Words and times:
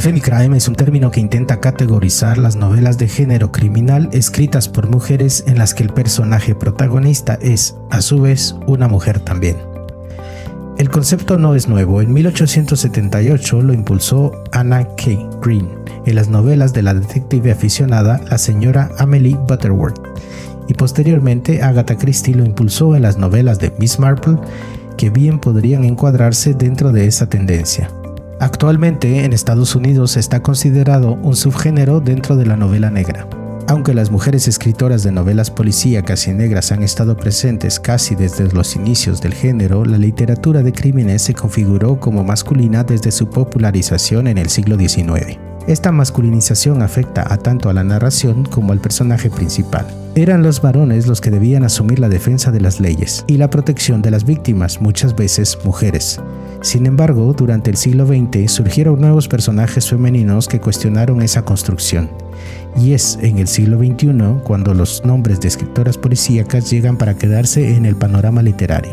El 0.00 0.04
femicrime 0.04 0.56
es 0.56 0.66
un 0.66 0.76
término 0.76 1.10
que 1.10 1.20
intenta 1.20 1.60
categorizar 1.60 2.38
las 2.38 2.56
novelas 2.56 2.96
de 2.96 3.06
género 3.06 3.52
criminal 3.52 4.08
escritas 4.12 4.66
por 4.66 4.88
mujeres 4.88 5.44
en 5.46 5.58
las 5.58 5.74
que 5.74 5.82
el 5.82 5.90
personaje 5.90 6.54
protagonista 6.54 7.38
es, 7.42 7.76
a 7.90 8.00
su 8.00 8.22
vez, 8.22 8.56
una 8.66 8.88
mujer 8.88 9.20
también. 9.20 9.58
El 10.78 10.88
concepto 10.88 11.36
no 11.36 11.54
es 11.54 11.68
nuevo, 11.68 12.00
en 12.00 12.14
1878 12.14 13.60
lo 13.60 13.74
impulsó 13.74 14.42
Anna 14.52 14.84
K. 14.96 15.10
Green 15.42 15.68
en 16.06 16.14
las 16.14 16.28
novelas 16.30 16.72
de 16.72 16.80
la 16.80 16.94
detective 16.94 17.52
aficionada 17.52 18.22
la 18.30 18.38
señora 18.38 18.92
Amelie 18.96 19.36
Butterworth, 19.36 20.00
y 20.66 20.72
posteriormente 20.72 21.62
Agatha 21.62 21.98
Christie 21.98 22.34
lo 22.34 22.46
impulsó 22.46 22.96
en 22.96 23.02
las 23.02 23.18
novelas 23.18 23.58
de 23.58 23.70
Miss 23.78 23.98
Marple, 23.98 24.38
que 24.96 25.10
bien 25.10 25.40
podrían 25.40 25.84
encuadrarse 25.84 26.54
dentro 26.54 26.90
de 26.90 27.04
esa 27.04 27.28
tendencia. 27.28 27.90
Actualmente 28.40 29.26
en 29.26 29.34
Estados 29.34 29.76
Unidos 29.76 30.16
está 30.16 30.40
considerado 30.40 31.12
un 31.12 31.36
subgénero 31.36 32.00
dentro 32.00 32.36
de 32.36 32.46
la 32.46 32.56
novela 32.56 32.90
negra. 32.90 33.28
Aunque 33.68 33.92
las 33.92 34.10
mujeres 34.10 34.48
escritoras 34.48 35.02
de 35.02 35.12
novelas 35.12 35.50
policíacas 35.50 36.26
y 36.26 36.32
negras 36.32 36.72
han 36.72 36.82
estado 36.82 37.18
presentes 37.18 37.78
casi 37.78 38.14
desde 38.14 38.50
los 38.50 38.76
inicios 38.76 39.20
del 39.20 39.34
género, 39.34 39.84
la 39.84 39.98
literatura 39.98 40.62
de 40.62 40.72
crímenes 40.72 41.20
se 41.20 41.34
configuró 41.34 42.00
como 42.00 42.24
masculina 42.24 42.82
desde 42.82 43.10
su 43.10 43.28
popularización 43.28 44.26
en 44.26 44.38
el 44.38 44.48
siglo 44.48 44.78
XIX. 44.78 45.38
Esta 45.66 45.92
masculinización 45.92 46.80
afecta 46.80 47.30
a 47.30 47.36
tanto 47.36 47.68
a 47.68 47.74
la 47.74 47.84
narración 47.84 48.44
como 48.46 48.72
al 48.72 48.80
personaje 48.80 49.28
principal. 49.28 49.86
Eran 50.14 50.42
los 50.42 50.62
varones 50.62 51.06
los 51.06 51.20
que 51.20 51.30
debían 51.30 51.62
asumir 51.62 51.98
la 51.98 52.08
defensa 52.08 52.50
de 52.50 52.60
las 52.62 52.80
leyes 52.80 53.22
y 53.28 53.36
la 53.36 53.50
protección 53.50 54.00
de 54.00 54.10
las 54.10 54.24
víctimas, 54.24 54.80
muchas 54.80 55.14
veces 55.14 55.58
mujeres. 55.62 56.18
Sin 56.62 56.84
embargo, 56.84 57.32
durante 57.32 57.70
el 57.70 57.76
siglo 57.76 58.06
XX 58.06 58.50
surgieron 58.50 59.00
nuevos 59.00 59.28
personajes 59.28 59.88
femeninos 59.88 60.46
que 60.46 60.60
cuestionaron 60.60 61.22
esa 61.22 61.42
construcción. 61.42 62.10
Y 62.76 62.92
es 62.92 63.18
en 63.22 63.38
el 63.38 63.48
siglo 63.48 63.78
XXI 63.78 64.42
cuando 64.44 64.74
los 64.74 65.04
nombres 65.04 65.40
de 65.40 65.48
escritoras 65.48 65.96
policíacas 65.96 66.70
llegan 66.70 66.98
para 66.98 67.16
quedarse 67.16 67.76
en 67.76 67.86
el 67.86 67.96
panorama 67.96 68.42
literario. 68.42 68.92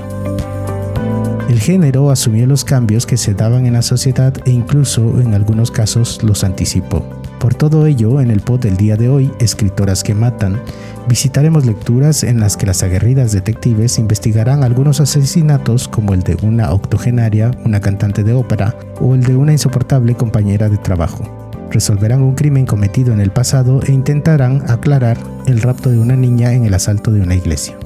El 1.50 1.60
género 1.60 2.10
asumió 2.10 2.46
los 2.46 2.64
cambios 2.64 3.06
que 3.06 3.18
se 3.18 3.34
daban 3.34 3.66
en 3.66 3.74
la 3.74 3.82
sociedad 3.82 4.34
e 4.46 4.52
incluso 4.52 5.20
en 5.22 5.34
algunos 5.34 5.72
casos 5.72 6.22
los 6.24 6.44
anticipó. 6.44 7.17
Por 7.40 7.54
todo 7.54 7.86
ello, 7.86 8.20
en 8.20 8.32
el 8.32 8.42
pod 8.42 8.62
del 8.62 8.78
día 8.78 8.98
de 8.98 9.10
hoy, 9.10 9.32
Escritoras 9.40 10.04
que 10.04 10.16
Matan, 10.16 10.60
visitaremos 11.08 11.66
lecturas 11.66 12.24
en 12.24 12.40
las 12.40 12.58
que 12.58 12.66
las 12.66 12.82
aguerridas 12.82 13.32
detectives 13.32 14.00
investigarán 14.00 14.64
algunos 14.64 15.00
asesinatos 15.00 15.88
como 15.88 16.14
el 16.14 16.24
de 16.24 16.36
una 16.42 16.72
octogenaria, 16.72 17.52
una 17.64 17.80
cantante 17.80 18.24
de 18.24 18.34
ópera 18.34 18.76
o 19.00 19.14
el 19.14 19.24
de 19.24 19.36
una 19.36 19.52
insoportable 19.52 20.16
compañera 20.16 20.68
de 20.68 20.78
trabajo. 20.78 21.24
Resolverán 21.70 22.24
un 22.24 22.34
crimen 22.34 22.66
cometido 22.66 23.14
en 23.14 23.20
el 23.20 23.30
pasado 23.30 23.82
e 23.86 23.92
intentarán 23.92 24.64
aclarar 24.68 25.18
el 25.46 25.62
rapto 25.62 25.92
de 25.92 26.00
una 26.00 26.16
niña 26.16 26.54
en 26.54 26.66
el 26.66 26.74
asalto 26.74 27.12
de 27.12 27.22
una 27.22 27.36
iglesia. 27.36 27.78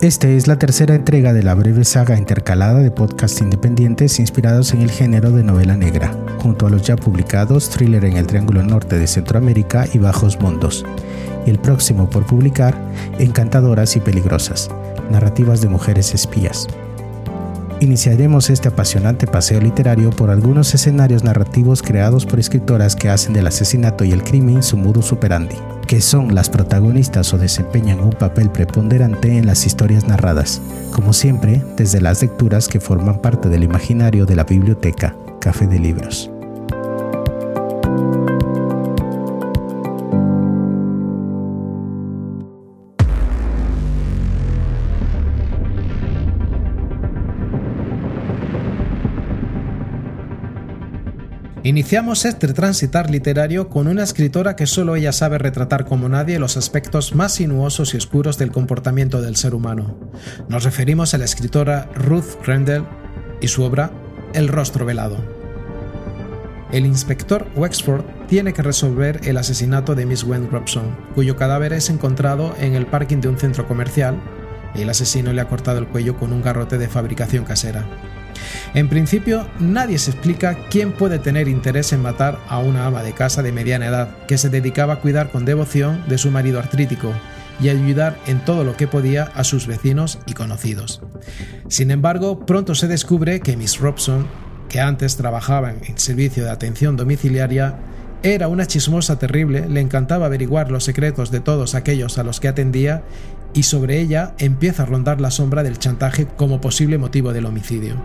Esta 0.00 0.28
es 0.28 0.46
la 0.46 0.56
tercera 0.60 0.94
entrega 0.94 1.32
de 1.32 1.42
la 1.42 1.56
breve 1.56 1.84
saga 1.84 2.16
intercalada 2.16 2.78
de 2.78 2.92
podcasts 2.92 3.40
independientes 3.40 4.20
inspirados 4.20 4.72
en 4.72 4.82
el 4.82 4.92
género 4.92 5.32
de 5.32 5.42
novela 5.42 5.76
negra, 5.76 6.16
junto 6.38 6.68
a 6.68 6.70
los 6.70 6.82
ya 6.82 6.94
publicados 6.94 7.68
Thriller 7.68 8.04
en 8.04 8.16
el 8.16 8.28
Triángulo 8.28 8.62
Norte 8.62 8.96
de 8.96 9.08
Centroamérica 9.08 9.86
y 9.92 9.98
Bajos 9.98 10.38
Mundos, 10.40 10.86
y 11.46 11.50
el 11.50 11.58
próximo 11.58 12.08
por 12.08 12.26
publicar 12.26 12.80
Encantadoras 13.18 13.96
y 13.96 14.00
Peligrosas, 14.00 14.70
narrativas 15.10 15.62
de 15.62 15.68
mujeres 15.68 16.14
espías. 16.14 16.68
Iniciaremos 17.80 18.50
este 18.50 18.68
apasionante 18.68 19.26
paseo 19.26 19.60
literario 19.60 20.10
por 20.10 20.30
algunos 20.30 20.74
escenarios 20.74 21.22
narrativos 21.22 21.82
creados 21.82 22.26
por 22.26 22.40
escritoras 22.40 22.96
que 22.96 23.08
hacen 23.08 23.32
del 23.32 23.46
asesinato 23.46 24.04
y 24.04 24.12
el 24.12 24.24
crimen 24.24 24.62
su 24.62 24.76
modo 24.76 25.00
superandi 25.00 25.56
que 25.88 26.02
son 26.02 26.34
las 26.34 26.50
protagonistas 26.50 27.32
o 27.32 27.38
desempeñan 27.38 28.00
un 28.00 28.10
papel 28.10 28.50
preponderante 28.50 29.38
en 29.38 29.46
las 29.46 29.64
historias 29.64 30.06
narradas, 30.06 30.60
como 30.92 31.14
siempre 31.14 31.64
desde 31.76 32.02
las 32.02 32.20
lecturas 32.20 32.68
que 32.68 32.78
forman 32.78 33.22
parte 33.22 33.48
del 33.48 33.64
imaginario 33.64 34.26
de 34.26 34.36
la 34.36 34.44
biblioteca 34.44 35.16
Café 35.40 35.66
de 35.66 35.78
Libros. 35.78 36.30
Iniciamos 51.68 52.24
este 52.24 52.48
transitar 52.54 53.10
literario 53.10 53.68
con 53.68 53.88
una 53.88 54.02
escritora 54.02 54.56
que 54.56 54.66
solo 54.66 54.96
ella 54.96 55.12
sabe 55.12 55.36
retratar 55.36 55.84
como 55.84 56.08
nadie 56.08 56.38
los 56.38 56.56
aspectos 56.56 57.14
más 57.14 57.34
sinuosos 57.34 57.92
y 57.92 57.98
oscuros 57.98 58.38
del 58.38 58.50
comportamiento 58.50 59.20
del 59.20 59.36
ser 59.36 59.54
humano. 59.54 59.94
Nos 60.48 60.64
referimos 60.64 61.12
a 61.12 61.18
la 61.18 61.26
escritora 61.26 61.90
Ruth 61.94 62.42
Rendell 62.42 62.84
y 63.42 63.48
su 63.48 63.64
obra 63.64 63.90
El 64.32 64.48
rostro 64.48 64.86
velado. 64.86 65.18
El 66.72 66.86
inspector 66.86 67.46
Wexford 67.54 68.02
tiene 68.28 68.54
que 68.54 68.62
resolver 68.62 69.20
el 69.24 69.36
asesinato 69.36 69.94
de 69.94 70.06
Miss 70.06 70.24
Gwen 70.24 70.50
Robson, 70.50 70.96
cuyo 71.14 71.36
cadáver 71.36 71.74
es 71.74 71.90
encontrado 71.90 72.54
en 72.58 72.76
el 72.76 72.86
parking 72.86 73.18
de 73.18 73.28
un 73.28 73.38
centro 73.38 73.68
comercial 73.68 74.18
el 74.82 74.90
asesino 74.90 75.32
le 75.32 75.40
ha 75.40 75.48
cortado 75.48 75.78
el 75.78 75.88
cuello 75.88 76.16
con 76.16 76.32
un 76.32 76.42
garrote 76.42 76.78
de 76.78 76.88
fabricación 76.88 77.44
casera. 77.44 77.86
En 78.74 78.88
principio, 78.88 79.46
nadie 79.58 79.98
se 79.98 80.10
explica 80.10 80.56
quién 80.70 80.92
puede 80.92 81.18
tener 81.18 81.48
interés 81.48 81.92
en 81.92 82.02
matar 82.02 82.38
a 82.48 82.58
una 82.58 82.86
ama 82.86 83.02
de 83.02 83.12
casa 83.12 83.42
de 83.42 83.52
mediana 83.52 83.86
edad 83.86 84.26
que 84.26 84.38
se 84.38 84.50
dedicaba 84.50 84.94
a 84.94 85.00
cuidar 85.00 85.30
con 85.30 85.44
devoción 85.44 86.04
de 86.08 86.18
su 86.18 86.30
marido 86.30 86.58
artrítico 86.58 87.12
y 87.60 87.68
ayudar 87.68 88.16
en 88.26 88.44
todo 88.44 88.64
lo 88.64 88.76
que 88.76 88.86
podía 88.86 89.24
a 89.34 89.44
sus 89.44 89.66
vecinos 89.66 90.18
y 90.26 90.34
conocidos. 90.34 91.02
Sin 91.68 91.90
embargo, 91.90 92.46
pronto 92.46 92.74
se 92.74 92.88
descubre 92.88 93.40
que 93.40 93.56
Miss 93.56 93.78
Robson, 93.78 94.26
que 94.68 94.80
antes 94.80 95.16
trabajaba 95.16 95.70
en 95.70 95.80
el 95.84 95.98
servicio 95.98 96.44
de 96.44 96.50
atención 96.50 96.96
domiciliaria, 96.96 97.76
era 98.22 98.48
una 98.48 98.66
chismosa 98.66 99.18
terrible, 99.18 99.68
le 99.68 99.80
encantaba 99.80 100.26
averiguar 100.26 100.70
los 100.70 100.84
secretos 100.84 101.30
de 101.30 101.40
todos 101.40 101.74
aquellos 101.74 102.18
a 102.18 102.24
los 102.24 102.40
que 102.40 102.48
atendía 102.48 103.04
y 103.58 103.64
sobre 103.64 103.98
ella 103.98 104.34
empieza 104.38 104.84
a 104.84 104.86
rondar 104.86 105.20
la 105.20 105.32
sombra 105.32 105.64
del 105.64 105.80
chantaje 105.80 106.28
como 106.28 106.60
posible 106.60 106.96
motivo 106.96 107.32
del 107.32 107.44
homicidio. 107.44 107.96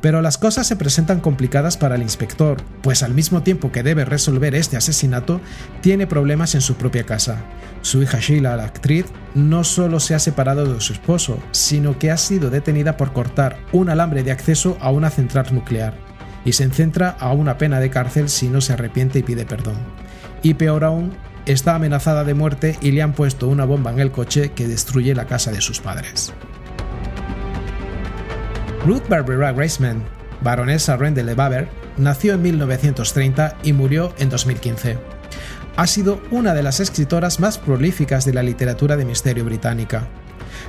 Pero 0.00 0.22
las 0.22 0.38
cosas 0.38 0.68
se 0.68 0.76
presentan 0.76 1.18
complicadas 1.18 1.76
para 1.76 1.96
el 1.96 2.02
inspector, 2.02 2.58
pues 2.80 3.02
al 3.02 3.12
mismo 3.12 3.42
tiempo 3.42 3.72
que 3.72 3.82
debe 3.82 4.04
resolver 4.04 4.54
este 4.54 4.76
asesinato, 4.76 5.40
tiene 5.80 6.06
problemas 6.06 6.54
en 6.54 6.60
su 6.60 6.76
propia 6.76 7.02
casa. 7.02 7.38
Su 7.80 8.04
hija 8.04 8.20
Sheila, 8.20 8.56
la 8.56 8.66
actriz, 8.66 9.06
no 9.34 9.64
solo 9.64 9.98
se 9.98 10.14
ha 10.14 10.20
separado 10.20 10.72
de 10.72 10.80
su 10.80 10.92
esposo, 10.92 11.40
sino 11.50 11.98
que 11.98 12.12
ha 12.12 12.16
sido 12.16 12.48
detenida 12.48 12.96
por 12.96 13.12
cortar 13.12 13.58
un 13.72 13.88
alambre 13.88 14.22
de 14.22 14.30
acceso 14.30 14.78
a 14.80 14.92
una 14.92 15.10
central 15.10 15.46
nuclear, 15.50 15.94
y 16.44 16.52
se 16.52 16.70
centra 16.70 17.16
a 17.18 17.32
una 17.32 17.58
pena 17.58 17.80
de 17.80 17.90
cárcel 17.90 18.28
si 18.28 18.46
no 18.46 18.60
se 18.60 18.74
arrepiente 18.74 19.18
y 19.18 19.22
pide 19.24 19.44
perdón. 19.44 19.74
Y 20.40 20.54
peor 20.54 20.84
aún, 20.84 21.10
está 21.46 21.74
amenazada 21.74 22.24
de 22.24 22.34
muerte 22.34 22.78
y 22.80 22.92
le 22.92 23.02
han 23.02 23.12
puesto 23.12 23.48
una 23.48 23.64
bomba 23.64 23.90
en 23.92 24.00
el 24.00 24.10
coche 24.10 24.52
que 24.52 24.68
destruye 24.68 25.14
la 25.14 25.26
casa 25.26 25.50
de 25.52 25.60
sus 25.60 25.80
padres. 25.80 26.32
Ruth 28.84 29.08
Barbara 29.08 29.52
Graceman, 29.52 30.02
baronesa 30.40 30.96
Rendell 30.96 31.26
de 31.26 31.34
Baber, 31.34 31.68
nació 31.96 32.34
en 32.34 32.42
1930 32.42 33.56
y 33.62 33.72
murió 33.72 34.12
en 34.18 34.28
2015. 34.28 34.98
ha 35.76 35.86
sido 35.86 36.20
una 36.30 36.52
de 36.52 36.62
las 36.62 36.80
escritoras 36.80 37.40
más 37.40 37.58
prolíficas 37.58 38.24
de 38.24 38.34
la 38.34 38.42
literatura 38.42 38.96
de 38.96 39.04
misterio 39.04 39.44
británica. 39.44 40.08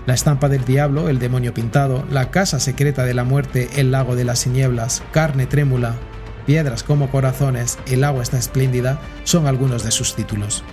La 0.05 0.13
estampa 0.13 0.47
del 0.47 0.63
diablo, 0.63 1.09
El 1.09 1.19
demonio 1.19 1.53
pintado, 1.53 2.05
La 2.09 2.31
casa 2.31 2.59
secreta 2.59 3.03
de 3.03 3.13
la 3.13 3.23
muerte, 3.23 3.69
El 3.75 3.91
lago 3.91 4.15
de 4.15 4.23
las 4.23 4.47
nieblas, 4.47 5.03
Carne 5.11 5.45
trémula, 5.45 5.95
Piedras 6.45 6.83
como 6.83 7.09
corazones, 7.09 7.77
El 7.87 8.03
agua 8.03 8.23
está 8.23 8.37
espléndida 8.37 8.99
son 9.23 9.47
algunos 9.47 9.83
de 9.83 9.91
sus 9.91 10.15
títulos. 10.15 10.63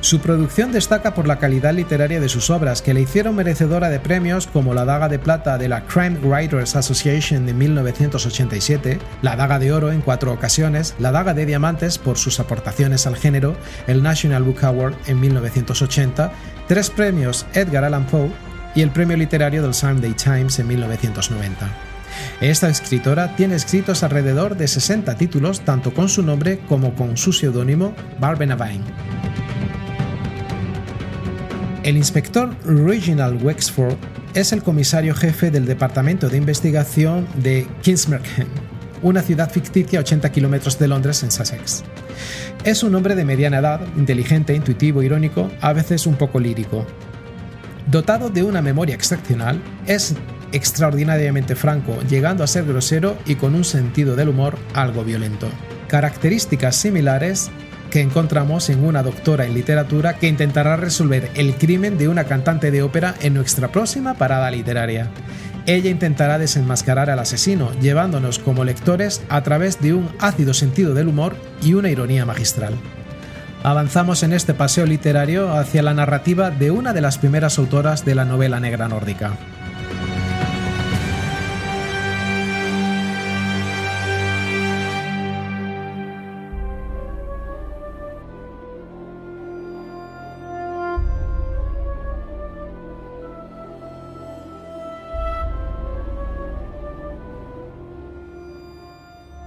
Su 0.00 0.20
producción 0.20 0.72
destaca 0.72 1.12
por 1.12 1.28
la 1.28 1.38
calidad 1.38 1.74
literaria 1.74 2.20
de 2.20 2.30
sus 2.30 2.48
obras, 2.48 2.80
que 2.80 2.94
le 2.94 3.02
hicieron 3.02 3.36
merecedora 3.36 3.90
de 3.90 4.00
premios 4.00 4.46
como 4.46 4.72
la 4.72 4.86
Daga 4.86 5.10
de 5.10 5.18
Plata 5.18 5.58
de 5.58 5.68
la 5.68 5.84
Crime 5.84 6.18
Writers 6.22 6.74
Association 6.74 7.44
de 7.44 7.52
1987, 7.52 8.98
la 9.20 9.36
Daga 9.36 9.58
de 9.58 9.72
Oro 9.72 9.92
en 9.92 10.00
cuatro 10.00 10.32
ocasiones, 10.32 10.94
la 10.98 11.12
Daga 11.12 11.34
de 11.34 11.44
Diamantes 11.44 11.98
por 11.98 12.16
sus 12.16 12.40
aportaciones 12.40 13.06
al 13.06 13.16
género, 13.16 13.54
el 13.86 14.02
National 14.02 14.42
Book 14.42 14.64
Award 14.64 14.94
en 15.06 15.20
1980, 15.20 16.32
tres 16.66 16.88
premios 16.88 17.44
Edgar 17.52 17.84
Allan 17.84 18.06
Poe 18.06 18.30
y 18.74 18.80
el 18.80 18.90
premio 18.92 19.18
literario 19.18 19.62
del 19.62 19.74
Sunday 19.74 20.14
Times 20.14 20.58
en 20.60 20.68
1990. 20.68 21.89
Esta 22.40 22.68
escritora 22.68 23.36
tiene 23.36 23.54
escritos 23.56 24.02
alrededor 24.02 24.56
de 24.56 24.68
60 24.68 25.16
títulos, 25.16 25.60
tanto 25.60 25.92
con 25.92 26.08
su 26.08 26.22
nombre 26.22 26.60
como 26.68 26.94
con 26.94 27.16
su 27.16 27.32
seudónimo 27.32 27.94
Barbenavine. 28.18 28.84
El 31.82 31.96
inspector 31.96 32.54
Reginald 32.64 33.42
Wexford 33.42 33.96
es 34.34 34.52
el 34.52 34.62
comisario 34.62 35.14
jefe 35.14 35.50
del 35.50 35.66
Departamento 35.66 36.28
de 36.28 36.36
Investigación 36.36 37.26
de 37.36 37.66
Kingsmerkham, 37.82 38.46
una 39.02 39.22
ciudad 39.22 39.50
ficticia 39.50 39.98
a 39.98 40.02
80 40.02 40.30
kilómetros 40.30 40.78
de 40.78 40.88
Londres 40.88 41.22
en 41.22 41.30
Sussex. 41.30 41.82
Es 42.64 42.82
un 42.82 42.94
hombre 42.94 43.14
de 43.14 43.24
mediana 43.24 43.58
edad, 43.58 43.80
inteligente, 43.96 44.54
intuitivo, 44.54 45.02
irónico, 45.02 45.50
a 45.60 45.72
veces 45.72 46.06
un 46.06 46.16
poco 46.16 46.38
lírico. 46.38 46.86
Dotado 47.90 48.28
de 48.28 48.42
una 48.42 48.60
memoria 48.60 48.94
excepcional, 48.94 49.60
es 49.86 50.14
extraordinariamente 50.52 51.54
franco, 51.54 51.98
llegando 52.08 52.44
a 52.44 52.46
ser 52.46 52.64
grosero 52.64 53.16
y 53.26 53.36
con 53.36 53.54
un 53.54 53.64
sentido 53.64 54.16
del 54.16 54.30
humor 54.30 54.58
algo 54.74 55.04
violento. 55.04 55.48
Características 55.88 56.76
similares 56.76 57.50
que 57.90 58.00
encontramos 58.00 58.70
en 58.70 58.84
una 58.84 59.02
doctora 59.02 59.44
en 59.44 59.54
literatura 59.54 60.14
que 60.14 60.28
intentará 60.28 60.76
resolver 60.76 61.30
el 61.34 61.56
crimen 61.56 61.98
de 61.98 62.08
una 62.08 62.24
cantante 62.24 62.70
de 62.70 62.82
ópera 62.82 63.14
en 63.20 63.34
nuestra 63.34 63.68
próxima 63.72 64.14
parada 64.14 64.50
literaria. 64.50 65.10
Ella 65.66 65.90
intentará 65.90 66.38
desenmascarar 66.38 67.10
al 67.10 67.18
asesino, 67.18 67.72
llevándonos 67.80 68.38
como 68.38 68.64
lectores 68.64 69.22
a 69.28 69.42
través 69.42 69.80
de 69.80 69.92
un 69.92 70.08
ácido 70.18 70.54
sentido 70.54 70.94
del 70.94 71.08
humor 71.08 71.36
y 71.62 71.74
una 71.74 71.90
ironía 71.90 72.24
magistral. 72.24 72.74
Avanzamos 73.62 74.22
en 74.22 74.32
este 74.32 74.54
paseo 74.54 74.86
literario 74.86 75.52
hacia 75.52 75.82
la 75.82 75.92
narrativa 75.92 76.50
de 76.50 76.70
una 76.70 76.94
de 76.94 77.02
las 77.02 77.18
primeras 77.18 77.58
autoras 77.58 78.06
de 78.06 78.14
la 78.14 78.24
novela 78.24 78.58
negra 78.58 78.88
nórdica. 78.88 79.32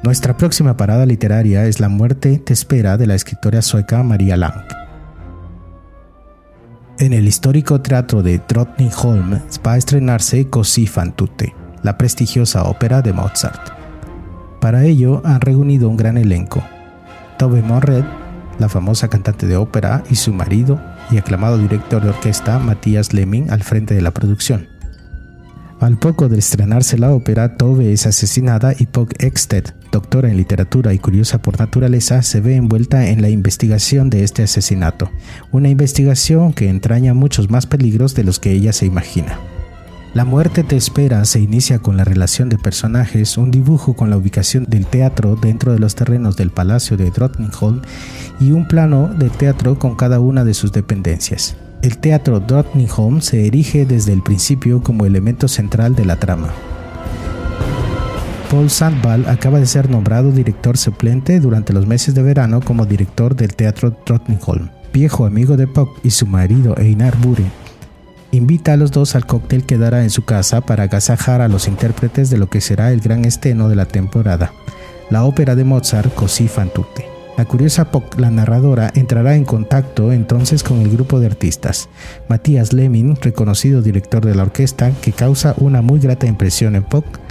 Nuestra 0.04 0.36
próxima 0.36 0.76
parada 0.76 1.06
literaria 1.06 1.66
es 1.66 1.80
La 1.80 1.88
muerte 1.88 2.38
te 2.38 2.52
espera 2.52 2.98
de 2.98 3.08
la 3.08 3.16
escritora 3.16 3.62
sueca 3.62 4.04
Maria 4.04 4.36
Lang. 4.36 4.66
En 7.00 7.14
el 7.14 7.26
histórico 7.26 7.80
teatro 7.80 8.22
de 8.22 8.42
Drottningholm 8.46 9.40
va 9.66 9.72
a 9.72 9.78
estrenarse 9.78 10.50
Così 10.50 10.88
fan 10.88 11.16
tutte, 11.16 11.56
la 11.84 11.98
prestigiosa 11.98 12.64
ópera 12.64 13.02
de 13.02 13.14
Mozart. 13.14 13.72
Para 14.60 14.84
ello 14.84 15.22
han 15.24 15.40
reunido 15.40 15.88
un 15.88 15.96
gran 15.96 16.18
elenco. 16.18 16.62
Tove 17.38 17.62
Morred, 17.62 18.04
la 18.60 18.68
famosa 18.68 19.08
cantante 19.08 19.48
de 19.48 19.56
ópera, 19.56 20.04
y 20.10 20.16
su 20.16 20.34
marido 20.34 20.82
y 21.12 21.18
aclamado 21.18 21.58
director 21.58 22.04
de 22.04 22.10
orquesta 22.10 22.60
Matthias 22.60 23.14
Lemming 23.14 23.52
al 23.52 23.64
frente 23.64 23.96
de 23.96 24.02
la 24.02 24.12
producción. 24.12 24.68
Al 25.80 25.98
poco 25.98 26.28
de 26.28 26.40
estrenarse 26.40 26.98
la 26.98 27.12
ópera, 27.12 27.56
Tove 27.56 27.94
es 27.94 28.06
asesinada 28.06 28.74
y 28.78 28.88
Pog 28.88 29.10
Eksted, 29.20 29.74
doctora 29.94 30.30
en 30.30 30.36
literatura 30.36 30.94
y 30.94 31.00
curiosa 31.00 31.42
por 31.42 31.60
naturaleza, 31.60 32.22
se 32.24 32.42
ve 32.42 32.56
envuelta 32.56 33.08
en 33.08 33.22
la 33.22 33.30
investigación 33.30 34.10
de 34.10 34.24
este 34.24 34.44
asesinato, 34.44 35.10
una 35.52 35.70
investigación 35.70 36.52
que 36.52 36.68
entraña 36.68 37.14
muchos 37.14 37.50
más 37.50 37.68
peligros 37.68 38.16
de 38.16 38.26
los 38.26 38.40
que 38.40 38.52
ella 38.52 38.74
se 38.74 38.86
imagina. 38.86 39.40
La 40.14 40.26
muerte 40.26 40.64
te 40.64 40.76
espera 40.76 41.24
se 41.26 41.40
inicia 41.40 41.80
con 41.80 41.96
la 41.96 42.04
relación 42.04 42.50
de 42.50 42.58
personajes, 42.58 43.38
un 43.38 43.52
dibujo 43.52 43.96
con 43.96 44.10
la 44.10 44.18
ubicación 44.18 44.66
del 44.68 44.86
teatro 44.86 45.36
dentro 45.36 45.72
de 45.72 45.80
los 45.80 45.96
terrenos 45.96 46.38
del 46.38 46.52
Palacio 46.52 46.98
de 46.98 47.10
Drottningholm 47.10 47.82
y 48.40 48.52
un 48.52 48.68
plano 48.68 49.08
de 49.08 49.30
teatro 49.30 49.80
con 49.80 49.96
cada 49.96 50.20
una 50.20 50.44
de 50.44 50.54
sus 50.54 50.72
dependencias. 50.72 51.56
El 51.82 51.98
teatro 51.98 52.40
Drottningholm 52.40 53.22
se 53.22 53.48
erige 53.48 53.86
desde 53.86 54.14
el 54.14 54.22
principio 54.22 54.82
como 54.84 55.06
elemento 55.06 55.48
central 55.48 55.96
de 55.96 56.06
la 56.06 56.18
trama. 56.18 56.54
Paul 58.54 58.70
Sandvall 58.70 59.28
acaba 59.30 59.60
de 59.60 59.66
ser 59.66 59.90
nombrado 59.90 60.32
director 60.32 60.78
suplente 60.78 61.40
durante 61.40 61.74
los 61.74 61.88
meses 61.88 62.14
de 62.14 62.22
verano 62.22 62.62
como 62.62 62.86
director 62.86 63.36
del 63.36 63.56
Teatro 63.56 63.98
Drottningholm. 64.06 64.70
Viejo 64.94 65.26
amigo 65.26 65.58
de 65.58 65.66
Puck 65.66 65.90
y 66.04 66.12
su 66.12 66.28
marido 66.28 66.78
Einar 66.78 67.18
Bure, 67.18 67.46
invita 68.30 68.74
a 68.74 68.78
los 68.78 68.92
dos 68.92 69.16
al 69.16 69.26
cóctel 69.26 69.66
que 69.66 69.80
dará 69.80 70.04
en 70.04 70.12
su 70.12 70.24
casa 70.24 70.62
para 70.62 70.84
agasajar 70.84 71.42
a 71.42 71.48
los 71.48 71.68
intérpretes 71.68 72.30
de 72.30 72.38
lo 72.38 72.48
que 72.48 72.62
será 72.62 72.92
el 72.92 73.02
gran 73.02 73.26
estreno 73.26 73.70
de 73.70 73.76
la 73.76 73.86
temporada, 73.86 74.54
la 75.10 75.24
ópera 75.24 75.56
de 75.56 75.64
Mozart 75.64 76.14
Così 76.14 76.48
fan 76.48 76.70
tutte. 76.72 77.08
La 77.36 77.46
curiosa 77.46 77.90
Poc, 77.90 78.20
la 78.20 78.30
narradora, 78.30 78.92
entrará 78.94 79.36
en 79.36 79.46
contacto 79.46 80.12
entonces 80.12 80.62
con 80.62 80.82
el 80.82 80.92
grupo 80.92 81.20
de 81.20 81.26
artistas. 81.26 81.90
Matías 82.30 82.72
Lemming, 82.72 83.16
reconocido 83.16 83.82
director 83.82 84.24
de 84.24 84.36
la 84.36 84.44
orquesta, 84.44 84.92
que 85.02 85.12
causa 85.12 85.56
una 85.58 85.82
muy 85.82 86.00
grata 86.00 86.28
impresión 86.28 86.76
en 86.76 86.84
Poc. 86.84 87.23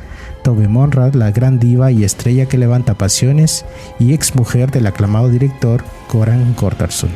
Tove 0.42 0.68
Monrad, 0.68 1.14
la 1.14 1.30
gran 1.30 1.58
diva 1.58 1.90
y 1.90 2.04
estrella 2.04 2.46
que 2.46 2.58
levanta 2.58 2.94
pasiones, 2.94 3.64
y 3.98 4.12
ex 4.12 4.34
mujer 4.34 4.70
del 4.70 4.86
aclamado 4.86 5.28
director 5.28 5.82
Goran 6.12 6.54
Gortarsson. 6.58 7.10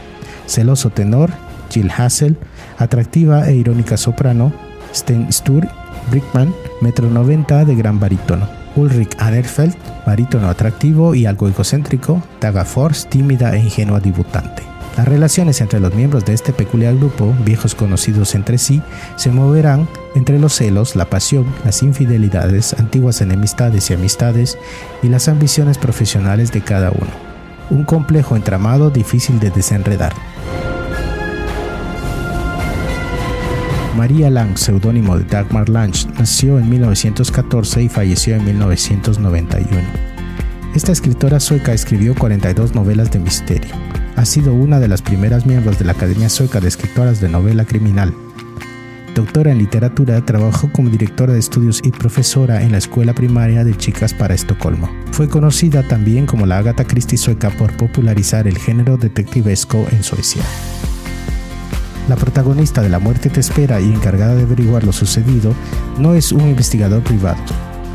Celoso 0.47 0.91
tenor, 0.91 1.31
Jill 1.71 1.91
Hassel, 1.91 2.37
atractiva 2.79 3.49
e 3.49 3.55
irónica 3.57 3.97
soprano, 3.97 4.53
Sten 4.93 5.33
Stur, 5.33 5.69
Brickman, 6.11 6.55
metro 6.81 7.11
90 7.11 7.65
de 7.65 7.75
gran 7.75 7.99
barítono. 7.99 8.49
Ulrich 8.77 9.17
Aderfeld, 9.19 9.75
barítono 10.07 10.49
atractivo 10.49 11.15
y 11.15 11.27
algo 11.27 11.49
egocéntrico, 11.49 12.23
Daga 12.41 12.65
Force, 12.65 13.09
tímida 13.09 13.55
e 13.55 13.59
ingenua 13.59 14.01
debutante. 14.01 14.76
Las 14.97 15.07
relaciones 15.07 15.61
entre 15.61 15.79
los 15.79 15.95
miembros 15.95 16.25
de 16.25 16.33
este 16.33 16.55
peculiar 16.55 16.97
grupo, 16.97 17.35
viejos 17.45 17.75
conocidos 17.75 18.35
entre 18.35 18.57
sí, 18.57 18.81
se 19.17 19.31
moverán 19.31 19.87
entre 20.15 20.39
los 20.39 20.55
celos, 20.55 20.97
la 20.97 21.11
pasión, 21.11 21.45
las 21.67 21.83
infidelidades, 21.83 22.73
antiguas 22.73 23.21
enemistades 23.21 23.91
y 23.91 23.95
amistades 23.95 24.57
y 25.03 25.09
las 25.09 25.29
ambiciones 25.29 25.77
profesionales 25.77 26.51
de 26.51 26.63
cada 26.63 26.91
uno. 26.91 27.11
Un 27.69 27.85
complejo 27.85 28.37
entramado 28.37 28.89
difícil 28.89 29.39
de 29.39 29.51
desenredar. 29.51 30.15
María 33.99 34.31
Lang, 34.31 34.57
seudónimo 34.57 35.19
de 35.19 35.25
Dagmar 35.25 35.69
Lange, 35.69 36.07
nació 36.19 36.59
en 36.59 36.71
1914 36.71 37.83
y 37.83 37.89
falleció 37.91 38.35
en 38.35 38.47
1991. 38.47 39.69
Esta 40.75 40.93
escritora 40.93 41.39
sueca 41.41 41.75
escribió 41.75 42.15
42 42.15 42.75
novelas 42.75 43.11
de 43.11 43.19
misterio. 43.19 43.75
Ha 44.17 44.25
sido 44.25 44.55
una 44.55 44.81
de 44.81 44.89
las 44.89 45.03
primeras 45.03 45.45
miembros 45.45 45.79
de 45.79 45.85
la 45.85 45.93
Academia 45.93 46.31
Sueca 46.31 46.59
de 46.59 46.69
Escritoras 46.69 47.21
de 47.21 47.29
Novela 47.29 47.67
Criminal. 47.67 48.15
Doctora 49.15 49.53
en 49.53 49.59
literatura, 49.59 50.25
trabajó 50.25 50.73
como 50.73 50.89
directora 50.89 51.35
de 51.35 51.39
estudios 51.39 51.81
y 51.85 51.91
profesora 51.91 52.63
en 52.63 52.73
la 52.73 52.79
Escuela 52.79 53.15
Primaria 53.15 53.63
de 53.63 53.77
Chicas 53.77 54.15
para 54.15 54.35
Estocolmo. 54.35 54.89
Fue 55.13 55.29
conocida 55.29 55.83
también 55.83 56.25
como 56.25 56.47
la 56.47 56.59
Agatha 56.59 56.85
Christie 56.85 57.19
sueca 57.19 57.51
por 57.51 57.77
popularizar 57.77 58.49
el 58.49 58.57
género 58.57 58.97
detectivesco 58.97 59.87
en 59.93 60.03
Suecia. 60.03 60.43
La 62.09 62.17
protagonista 62.17 62.83
de 62.83 62.89
La 62.89 62.99
muerte 62.99 63.29
te 63.29 63.41
espera 63.41 63.81
y 63.81 63.93
encargada 63.93 64.35
de 64.35 64.43
averiguar 64.45 64.85
lo 64.85 64.93
sucedido 64.93 65.53
no 65.99 66.15
es 66.15 66.33
un 66.33 66.43
investigador 66.43 67.03
privado, 67.03 67.43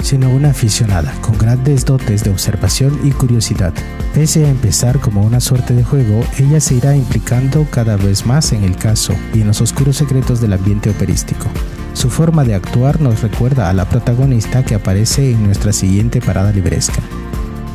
sino 0.01 0.29
una 0.29 0.51
aficionada 0.51 1.13
con 1.21 1.37
grandes 1.37 1.85
dotes 1.85 2.23
de 2.23 2.29
observación 2.29 2.99
y 3.03 3.11
curiosidad. 3.11 3.73
Pese 4.13 4.45
a 4.45 4.49
empezar 4.49 4.99
como 4.99 5.21
una 5.21 5.39
suerte 5.39 5.73
de 5.73 5.83
juego, 5.83 6.23
ella 6.37 6.59
se 6.59 6.75
irá 6.75 6.95
implicando 6.95 7.65
cada 7.69 7.97
vez 7.97 8.25
más 8.25 8.51
en 8.53 8.63
el 8.63 8.75
caso 8.75 9.13
y 9.33 9.41
en 9.41 9.47
los 9.47 9.61
oscuros 9.61 9.97
secretos 9.97 10.41
del 10.41 10.53
ambiente 10.53 10.89
operístico. 10.89 11.47
Su 11.93 12.09
forma 12.09 12.43
de 12.43 12.55
actuar 12.55 13.01
nos 13.01 13.21
recuerda 13.21 13.69
a 13.69 13.73
la 13.73 13.87
protagonista 13.87 14.63
que 14.63 14.75
aparece 14.75 15.31
en 15.31 15.43
nuestra 15.43 15.73
siguiente 15.73 16.21
parada 16.21 16.51
libresca. 16.51 17.01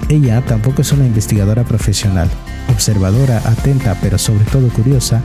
Ella 0.08 0.40
tampoco 0.42 0.82
es 0.82 0.92
una 0.92 1.06
investigadora 1.06 1.64
profesional, 1.64 2.30
Observadora, 2.68 3.38
atenta, 3.44 3.96
pero 4.00 4.18
sobre 4.18 4.44
todo 4.44 4.68
curiosa, 4.68 5.22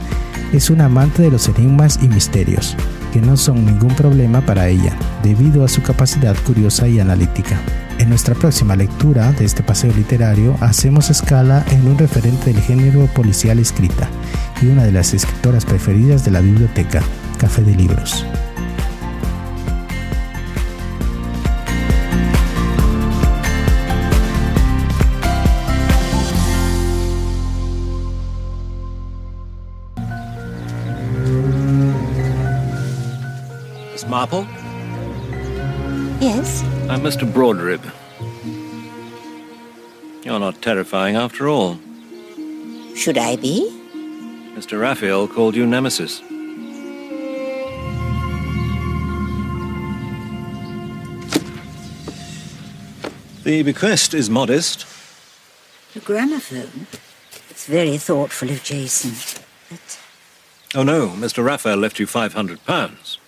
es 0.52 0.70
una 0.70 0.86
amante 0.86 1.22
de 1.22 1.30
los 1.30 1.48
enigmas 1.48 1.98
y 2.02 2.08
misterios, 2.08 2.76
que 3.12 3.20
no 3.20 3.36
son 3.36 3.64
ningún 3.64 3.94
problema 3.94 4.40
para 4.40 4.68
ella, 4.68 4.96
debido 5.22 5.64
a 5.64 5.68
su 5.68 5.82
capacidad 5.82 6.34
curiosa 6.44 6.88
y 6.88 6.98
analítica. 6.98 7.60
En 7.98 8.08
nuestra 8.08 8.34
próxima 8.34 8.74
lectura 8.74 9.30
de 9.32 9.44
este 9.44 9.62
paseo 9.62 9.92
literario 9.94 10.56
hacemos 10.60 11.10
escala 11.10 11.64
en 11.70 11.86
un 11.86 11.98
referente 11.98 12.52
del 12.52 12.62
género 12.62 13.06
policial 13.14 13.58
escrita 13.58 14.08
y 14.60 14.66
una 14.66 14.84
de 14.84 14.92
las 14.92 15.14
escritoras 15.14 15.64
preferidas 15.64 16.24
de 16.24 16.32
la 16.32 16.40
biblioteca, 16.40 17.02
Café 17.38 17.62
de 17.62 17.76
Libros. 17.76 18.26
Marple? 34.22 34.46
Yes? 36.20 36.62
I'm 36.88 37.00
Mr. 37.00 37.26
Broadrib. 37.26 37.82
You're 40.24 40.38
not 40.38 40.62
terrifying 40.62 41.16
after 41.16 41.48
all. 41.48 41.80
Should 42.94 43.18
I 43.18 43.34
be? 43.34 43.68
Mr. 44.54 44.80
Raphael 44.80 45.26
called 45.26 45.56
you 45.56 45.66
Nemesis. 45.66 46.20
The 53.42 53.64
bequest 53.64 54.14
is 54.14 54.30
modest. 54.30 54.86
The 55.94 56.00
gramophone? 56.00 56.86
It's 57.50 57.66
very 57.66 57.98
thoughtful 57.98 58.50
of 58.50 58.62
Jason. 58.62 59.14
But 59.68 59.98
Oh 60.76 60.84
no, 60.84 61.08
Mr. 61.08 61.44
Raphael 61.44 61.76
left 61.76 61.98
you 61.98 62.06
500 62.06 62.64
pounds. 62.64 63.18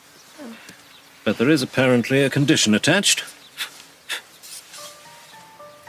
But 1.25 1.38
there 1.38 1.49
is 1.49 1.62
apparently 1.62 2.23
a 2.23 2.28
condition 2.28 2.75
attached, 2.75 3.21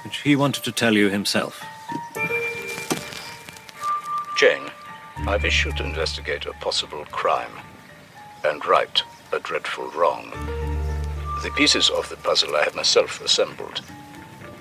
which 0.04 0.22
he 0.22 0.36
wanted 0.36 0.64
to 0.64 0.72
tell 0.72 0.94
you 0.94 1.10
himself. 1.10 1.62
Jane, 4.38 4.72
I 5.28 5.38
wish 5.38 5.66
you 5.66 5.74
to 5.74 5.84
investigate 5.84 6.46
a 6.46 6.54
possible 6.54 7.04
crime 7.12 7.52
and 8.46 8.66
right 8.66 9.04
a 9.34 9.40
dreadful 9.40 9.90
wrong. 9.92 10.32
The 11.44 11.52
pieces 11.52 11.90
of 11.90 12.08
the 12.10 12.18
puzzle 12.18 12.56
I 12.56 12.64
have 12.64 12.76
myself 12.76 13.22
assembled, 13.22 13.82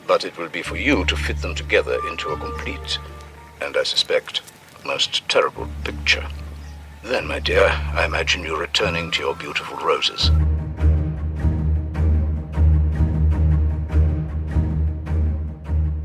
but 0.08 0.24
it 0.24 0.36
will 0.36 0.48
be 0.48 0.62
for 0.62 0.76
you 0.76 1.04
to 1.04 1.16
fit 1.16 1.38
them 1.38 1.54
together 1.54 1.98
into 2.08 2.30
a 2.30 2.36
complete 2.36 2.98
and, 3.60 3.76
I 3.76 3.84
suspect, 3.84 4.42
most 4.84 5.28
terrible 5.28 5.68
picture. 5.84 6.26
Then, 7.04 7.26
my 7.26 7.38
dear, 7.38 7.68
I 7.94 8.04
imagine 8.04 8.42
you 8.42 8.56
returning 8.56 9.10
to 9.12 9.22
your 9.22 9.36
beautiful 9.36 9.76
roses. 9.78 10.30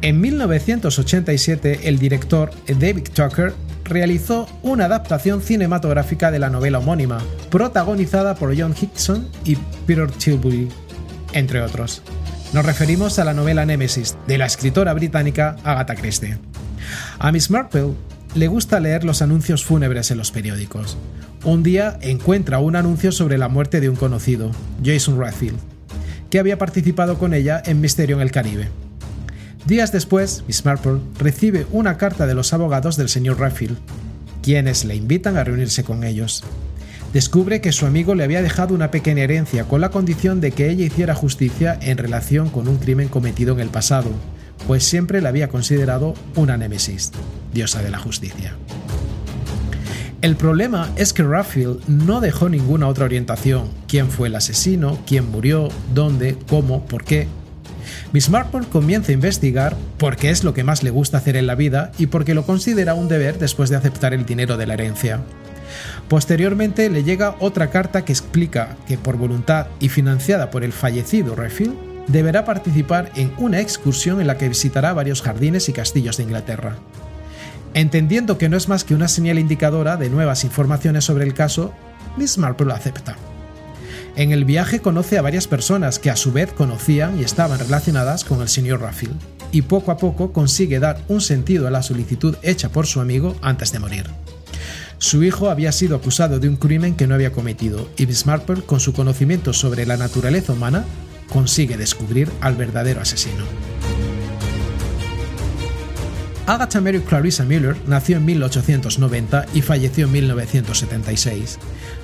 En 0.01 0.21
1987, 0.21 1.89
el 1.89 1.99
director 1.99 2.51
David 2.67 3.09
Tucker 3.13 3.53
realizó 3.83 4.47
una 4.63 4.85
adaptación 4.85 5.41
cinematográfica 5.41 6.31
de 6.31 6.39
la 6.39 6.49
novela 6.49 6.79
homónima, 6.79 7.19
protagonizada 7.49 8.35
por 8.35 8.57
John 8.57 8.73
Hickson 8.79 9.27
y 9.43 9.57
Peter 9.85 10.09
Tilbury, 10.09 10.69
entre 11.33 11.61
otros. 11.61 12.01
Nos 12.53 12.65
referimos 12.65 13.19
a 13.19 13.25
la 13.25 13.33
novela 13.33 13.65
Nemesis, 13.65 14.15
de 14.25 14.37
la 14.37 14.45
escritora 14.45 14.93
británica 14.93 15.57
Agatha 15.65 15.95
Christie. 15.95 16.37
A 17.19 17.33
Miss 17.33 17.49
Marple 17.49 17.89
le 18.35 18.47
gusta 18.47 18.79
leer 18.79 19.03
los 19.03 19.21
anuncios 19.21 19.65
fúnebres 19.65 20.11
en 20.11 20.17
los 20.17 20.31
periódicos. 20.31 20.97
Un 21.43 21.61
día 21.61 21.97
encuentra 22.01 22.59
un 22.59 22.77
anuncio 22.77 23.11
sobre 23.11 23.37
la 23.37 23.49
muerte 23.49 23.81
de 23.81 23.89
un 23.89 23.97
conocido, 23.97 24.51
Jason 24.81 25.19
Radfield, 25.19 25.59
que 26.29 26.39
había 26.39 26.57
participado 26.57 27.17
con 27.17 27.33
ella 27.33 27.61
en 27.65 27.81
Misterio 27.81 28.15
en 28.15 28.21
el 28.21 28.31
Caribe. 28.31 28.69
Días 29.65 29.91
después, 29.91 30.43
Miss 30.47 30.65
Marple 30.65 30.99
recibe 31.19 31.67
una 31.71 31.97
carta 31.97 32.25
de 32.25 32.33
los 32.33 32.53
abogados 32.53 32.97
del 32.97 33.09
señor 33.09 33.39
Radfield, 33.39 33.77
quienes 34.41 34.85
le 34.85 34.95
invitan 34.95 35.37
a 35.37 35.43
reunirse 35.43 35.83
con 35.83 36.03
ellos. 36.03 36.43
Descubre 37.13 37.59
que 37.59 37.71
su 37.71 37.85
amigo 37.85 38.15
le 38.15 38.23
había 38.23 38.41
dejado 38.41 38.73
una 38.73 38.91
pequeña 38.91 39.23
herencia 39.23 39.65
con 39.65 39.81
la 39.81 39.89
condición 39.89 40.41
de 40.41 40.51
que 40.51 40.69
ella 40.69 40.85
hiciera 40.85 41.15
justicia 41.15 41.77
en 41.81 41.97
relación 41.97 42.49
con 42.49 42.67
un 42.67 42.77
crimen 42.77 43.09
cometido 43.09 43.53
en 43.53 43.59
el 43.59 43.69
pasado, 43.69 44.09
pues 44.67 44.83
siempre 44.83 45.21
la 45.21 45.29
había 45.29 45.49
considerado 45.49 46.13
una 46.35 46.57
némesis, 46.57 47.11
diosa 47.53 47.81
de 47.81 47.89
la 47.89 47.99
justicia. 47.99 48.55
El 50.21 50.35
problema 50.35 50.91
es 50.97 51.13
que 51.13 51.23
Radfield 51.23 51.87
no 51.87 52.19
dejó 52.19 52.49
ninguna 52.49 52.87
otra 52.87 53.05
orientación, 53.05 53.69
quién 53.87 54.09
fue 54.09 54.27
el 54.27 54.35
asesino, 54.35 54.99
quién 55.07 55.31
murió, 55.31 55.69
dónde, 55.93 56.37
cómo, 56.49 56.85
por 56.85 57.05
qué, 57.05 57.27
Miss 58.13 58.29
Marple 58.29 58.65
comienza 58.71 59.11
a 59.11 59.15
investigar 59.15 59.75
porque 59.97 60.29
es 60.29 60.43
lo 60.43 60.53
que 60.53 60.63
más 60.63 60.83
le 60.83 60.89
gusta 60.89 61.17
hacer 61.17 61.35
en 61.35 61.47
la 61.47 61.55
vida 61.55 61.91
y 61.97 62.07
porque 62.07 62.33
lo 62.33 62.45
considera 62.45 62.93
un 62.93 63.07
deber 63.07 63.39
después 63.39 63.69
de 63.69 63.75
aceptar 63.75 64.13
el 64.13 64.25
dinero 64.25 64.57
de 64.57 64.67
la 64.67 64.73
herencia. 64.73 65.21
Posteriormente 66.07 66.89
le 66.89 67.03
llega 67.03 67.35
otra 67.39 67.69
carta 67.69 68.03
que 68.03 68.11
explica 68.11 68.77
que 68.87 68.97
por 68.97 69.17
voluntad 69.17 69.67
y 69.79 69.89
financiada 69.89 70.49
por 70.49 70.63
el 70.63 70.73
fallecido 70.73 71.35
Redfield, 71.35 71.75
deberá 72.07 72.43
participar 72.43 73.11
en 73.15 73.31
una 73.37 73.59
excursión 73.59 74.19
en 74.19 74.27
la 74.27 74.37
que 74.37 74.49
visitará 74.49 74.93
varios 74.93 75.21
jardines 75.21 75.69
y 75.69 75.73
castillos 75.73 76.17
de 76.17 76.23
Inglaterra. 76.23 76.75
Entendiendo 77.75 78.39
que 78.39 78.49
no 78.49 78.57
es 78.57 78.67
más 78.67 78.83
que 78.83 78.95
una 78.95 79.07
señal 79.07 79.37
indicadora 79.37 79.95
de 79.95 80.09
nuevas 80.09 80.43
informaciones 80.43 81.05
sobre 81.05 81.25
el 81.25 81.35
caso, 81.35 81.71
Miss 82.17 82.39
Marple 82.39 82.73
acepta. 82.73 83.15
En 84.19 84.33
el 84.33 84.43
viaje 84.43 84.81
conoce 84.81 85.17
a 85.17 85.21
varias 85.21 85.47
personas 85.47 85.97
que 85.97 86.09
a 86.09 86.17
su 86.17 86.33
vez 86.33 86.51
conocían 86.51 87.17
y 87.17 87.23
estaban 87.23 87.57
relacionadas 87.57 88.25
con 88.25 88.41
el 88.41 88.49
señor 88.49 88.81
Raffield, 88.81 89.15
y 89.53 89.61
poco 89.61 89.91
a 89.91 89.97
poco 89.97 90.33
consigue 90.33 90.81
dar 90.81 91.01
un 91.07 91.21
sentido 91.21 91.67
a 91.67 91.71
la 91.71 91.83
solicitud 91.83 92.35
hecha 92.41 92.67
por 92.67 92.85
su 92.85 92.99
amigo 92.99 93.38
antes 93.41 93.71
de 93.71 93.79
morir. 93.79 94.07
Su 94.97 95.23
hijo 95.23 95.49
había 95.49 95.71
sido 95.71 95.95
acusado 95.95 96.38
de 96.41 96.49
un 96.49 96.57
crimen 96.57 96.97
que 96.97 97.07
no 97.07 97.15
había 97.15 97.31
cometido, 97.31 97.88
y 97.95 98.07
Miss 98.07 98.25
con 98.65 98.81
su 98.81 98.91
conocimiento 98.91 99.53
sobre 99.53 99.85
la 99.85 99.95
naturaleza 99.95 100.51
humana, 100.51 100.83
consigue 101.29 101.77
descubrir 101.77 102.29
al 102.41 102.57
verdadero 102.57 102.99
asesino. 102.99 103.45
Agatha 106.45 106.81
Mary 106.81 106.99
Clarissa 106.99 107.45
Miller 107.45 107.77
nació 107.88 108.17
en 108.17 108.25
1890 108.25 109.45
y 109.53 109.61
falleció 109.61 110.07
en 110.07 110.11
1976. 110.11 111.57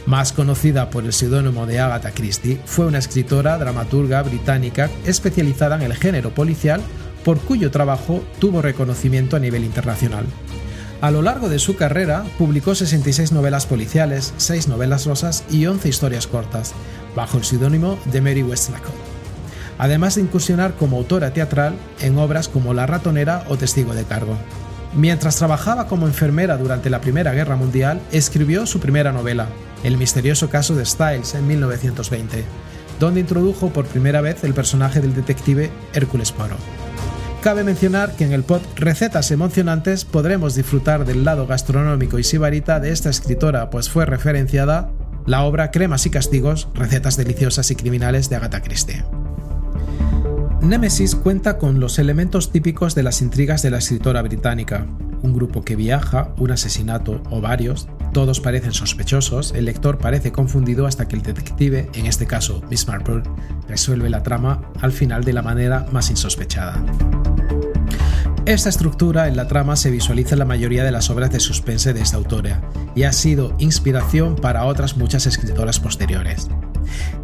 Más 0.05 0.33
conocida 0.33 0.89
por 0.89 1.03
el 1.03 1.13
seudónimo 1.13 1.65
de 1.65 1.79
Agatha 1.79 2.12
Christie, 2.12 2.59
fue 2.65 2.85
una 2.85 3.00
escritora, 3.00 3.57
dramaturga 3.57 4.21
británica 4.21 4.89
especializada 5.05 5.75
en 5.75 5.81
el 5.81 5.95
género 5.95 6.29
policial, 6.31 6.81
por 7.24 7.39
cuyo 7.39 7.71
trabajo 7.71 8.24
tuvo 8.39 8.62
reconocimiento 8.62 9.35
a 9.35 9.39
nivel 9.39 9.63
internacional. 9.63 10.25
A 11.01 11.12
lo 11.12 11.21
largo 11.21 11.50
de 11.50 11.59
su 11.59 11.75
carrera, 11.75 12.24
publicó 12.38 12.75
66 12.75 13.31
novelas 13.31 13.65
policiales, 13.65 14.33
6 14.38 14.67
novelas 14.67 15.05
rosas 15.05 15.43
y 15.50 15.65
11 15.65 15.89
historias 15.89 16.27
cortas, 16.27 16.74
bajo 17.15 17.38
el 17.38 17.43
seudónimo 17.43 17.97
de 18.12 18.21
Mary 18.21 18.43
Westmacott 18.43 19.15
además 19.77 20.15
de 20.15 20.21
incursionar 20.21 20.74
como 20.75 20.97
autora 20.97 21.33
teatral 21.33 21.75
en 22.00 22.17
obras 22.17 22.47
como 22.47 22.74
La 22.74 22.85
ratonera 22.85 23.43
o 23.50 23.57
Testigo 23.57 23.93
de 23.93 24.03
cargo. 24.03 24.38
Mientras 24.95 25.35
trabajaba 25.35 25.87
como 25.87 26.07
enfermera 26.07 26.57
durante 26.57 26.89
la 26.89 27.01
Primera 27.01 27.33
Guerra 27.33 27.57
Mundial, 27.57 27.99
escribió 28.13 28.65
su 28.65 28.79
primera 28.79 29.11
novela, 29.11 29.47
El 29.83 29.97
misterioso 29.97 30.49
caso 30.49 30.73
de 30.73 30.85
Styles, 30.85 31.35
en 31.35 31.45
1920, 31.47 32.45
donde 32.99 33.19
introdujo 33.19 33.69
por 33.71 33.85
primera 33.85 34.21
vez 34.21 34.43
el 34.45 34.53
personaje 34.53 35.01
del 35.01 35.13
detective 35.13 35.69
Hércules 35.93 36.31
Poirot. 36.31 36.57
Cabe 37.43 37.63
mencionar 37.65 38.15
que 38.15 38.23
en 38.23 38.31
el 38.31 38.43
pod 38.43 38.61
Recetas 38.77 39.31
emocionantes 39.31 40.05
podremos 40.05 40.55
disfrutar 40.55 41.05
del 41.05 41.25
lado 41.25 41.45
gastronómico 41.45 42.17
y 42.17 42.23
sibarita 42.23 42.79
de 42.79 42.91
esta 42.91 43.09
escritora, 43.09 43.69
pues 43.69 43.89
fue 43.89 44.05
referenciada 44.05 44.91
la 45.25 45.43
obra 45.43 45.71
Cremas 45.71 46.05
y 46.05 46.09
Castigos, 46.09 46.69
Recetas 46.73 47.17
deliciosas 47.17 47.69
y 47.69 47.75
criminales 47.75 48.29
de 48.29 48.37
Agatha 48.37 48.61
Christie. 48.61 49.03
Nemesis 50.65 51.13
cuenta 51.13 51.60
con 51.60 51.79
los 51.79 52.00
elementos 52.00 52.51
típicos 52.51 52.95
de 52.95 53.03
las 53.03 53.22
intrigas 53.22 53.62
de 53.62 53.69
la 53.69 53.77
escritora 53.77 54.24
británica. 54.24 54.88
Un 55.22 55.31
grupo 55.31 55.63
que 55.63 55.75
viaja, 55.75 56.34
un 56.39 56.50
asesinato 56.50 57.22
o 57.29 57.39
varios, 57.39 57.88
todos 58.13 58.39
parecen 58.39 58.74
sospechosos, 58.74 59.53
el 59.53 59.65
lector 59.65 60.00
parece 60.00 60.31
confundido 60.31 60.88
hasta 60.88 61.07
que 61.07 61.17
el 61.17 61.22
detective, 61.22 61.88
en 61.93 62.07
este 62.07 62.25
caso 62.25 62.63
Miss 62.67 62.88
Marple, 62.88 63.22
resuelve 63.67 64.10
la 64.10 64.24
trama 64.24 64.72
al 64.81 64.91
final 64.91 65.24
de 65.24 65.34
la 65.34 65.43
manera 65.43 65.86
más 65.91 66.10
insospechada. 66.10 66.84
Esta 68.48 68.69
estructura 68.69 69.27
en 69.27 69.38
la 69.38 69.48
trama 69.48 69.75
se 69.75 69.91
visualiza 69.91 70.34
en 70.34 70.39
la 70.39 70.45
mayoría 70.45 70.84
de 70.84 70.91
las 70.91 71.12
obras 71.12 71.31
de 71.31 71.39
suspense 71.39 71.93
de 71.93 72.01
esta 72.01 72.17
autora 72.17 72.62
y 72.95 73.03
ha 73.03 73.13
sido 73.13 73.55
inspiración 73.60 74.36
para 74.36 74.65
otras 74.65 74.98
muchas 74.98 75.27
escritoras 75.27 75.79
posteriores. 75.79 76.50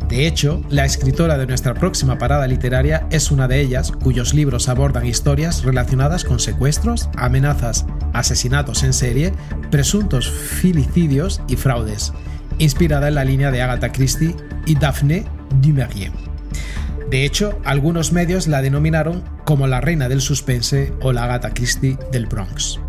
De 0.08 0.27
hecho, 0.27 0.62
la 0.70 0.84
escritora 0.84 1.38
de 1.38 1.48
nuestra 1.48 1.74
próxima 1.74 2.18
parada 2.18 2.46
literaria 2.48 3.08
es 3.12 3.32
una 3.32 3.48
de 3.48 3.62
ellas, 3.62 3.91
cuyos 3.91 4.34
libros 4.34 4.68
abordan 4.68 5.06
historias 5.06 5.63
relacionadas 5.63 6.25
con 6.25 6.39
secuestros, 6.39 7.10
amenazas, 7.15 7.86
asesinatos 8.13 8.84
en 8.84 8.94
serie, 8.94 9.32
presuntos 9.70 10.30
filicidios 10.30 11.41
y 11.48 11.56
fraudes, 11.56 12.12
inspirada 12.58 13.08
en 13.08 13.15
la 13.15 13.24
línea 13.24 13.51
de 13.51 13.62
Agatha 13.62 13.91
Christie 13.91 14.36
y 14.65 14.75
Daphne 14.75 15.25
du 15.62 15.70
Maurier. 15.70 16.12
De 17.10 17.25
hecho, 17.25 17.60
algunos 17.65 18.12
medios 18.12 18.48
la 18.48 18.62
denominaron 18.62 19.24
como 19.46 19.68
la 19.68 19.82
reina 19.82 20.10
del 20.10 20.22
suspense 20.22 20.94
o 21.01 21.12
la 21.12 21.24
Agatha 21.25 21.53
Christie 21.53 21.98
del 22.12 22.25
Bronx. 22.25 22.80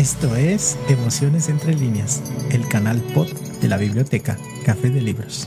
Esto 0.00 0.34
es 0.34 0.78
Emociones 0.88 1.50
entre 1.50 1.74
líneas, 1.74 2.22
el 2.52 2.66
canal 2.70 3.02
pod 3.12 3.26
de 3.60 3.68
la 3.68 3.76
biblioteca 3.76 4.34
Café 4.64 4.88
de 4.88 5.02
Libros. 5.02 5.46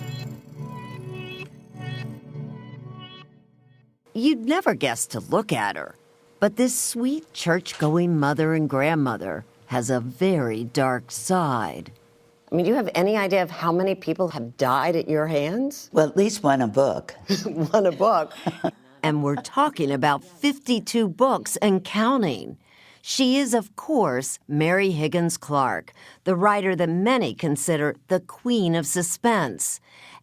You'd 4.14 4.46
never 4.46 4.76
guess 4.76 5.08
to 5.08 5.22
look 5.22 5.52
at 5.52 5.76
her, 5.76 5.96
but 6.40 6.56
this 6.56 6.78
sweet 6.78 7.34
church 7.34 7.80
going 7.80 8.20
mother 8.20 8.54
and 8.54 8.70
grandmother 8.70 9.44
has 9.70 9.90
a 9.90 10.00
very 10.00 10.66
dark 10.66 11.10
side. 11.10 11.92
I 12.52 12.56
mean, 12.56 12.66
do 12.66 12.70
you 12.70 12.76
have 12.76 12.92
any 12.94 13.18
idea 13.18 13.42
of 13.42 13.50
how 13.50 13.72
many 13.72 13.96
people 13.96 14.28
have 14.28 14.56
died 14.58 14.96
at 14.96 15.10
your 15.10 15.26
hands? 15.26 15.90
Well, 15.94 16.08
at 16.08 16.16
least 16.16 16.44
one 16.44 16.62
a 16.62 16.68
book. 16.68 17.16
One 17.72 17.88
a 17.88 17.92
book. 17.92 18.34
and 19.02 19.24
we're 19.24 19.42
talking 19.42 19.90
about 19.90 20.24
52 20.24 21.08
books 21.10 21.58
and 21.58 21.84
counting. 21.84 22.58
She 23.06 23.36
is, 23.38 23.54
of 23.54 23.76
course, 23.76 24.40
Mary 24.48 24.92
Higgins 24.92 25.36
Clark, 25.36 25.92
the 26.24 26.38
writer 26.38 26.74
that 26.74 26.88
many 26.88 27.34
consider 27.34 27.98
the 28.08 28.22
queen 28.22 28.76
of 28.76 28.88
suspense. 28.88 29.82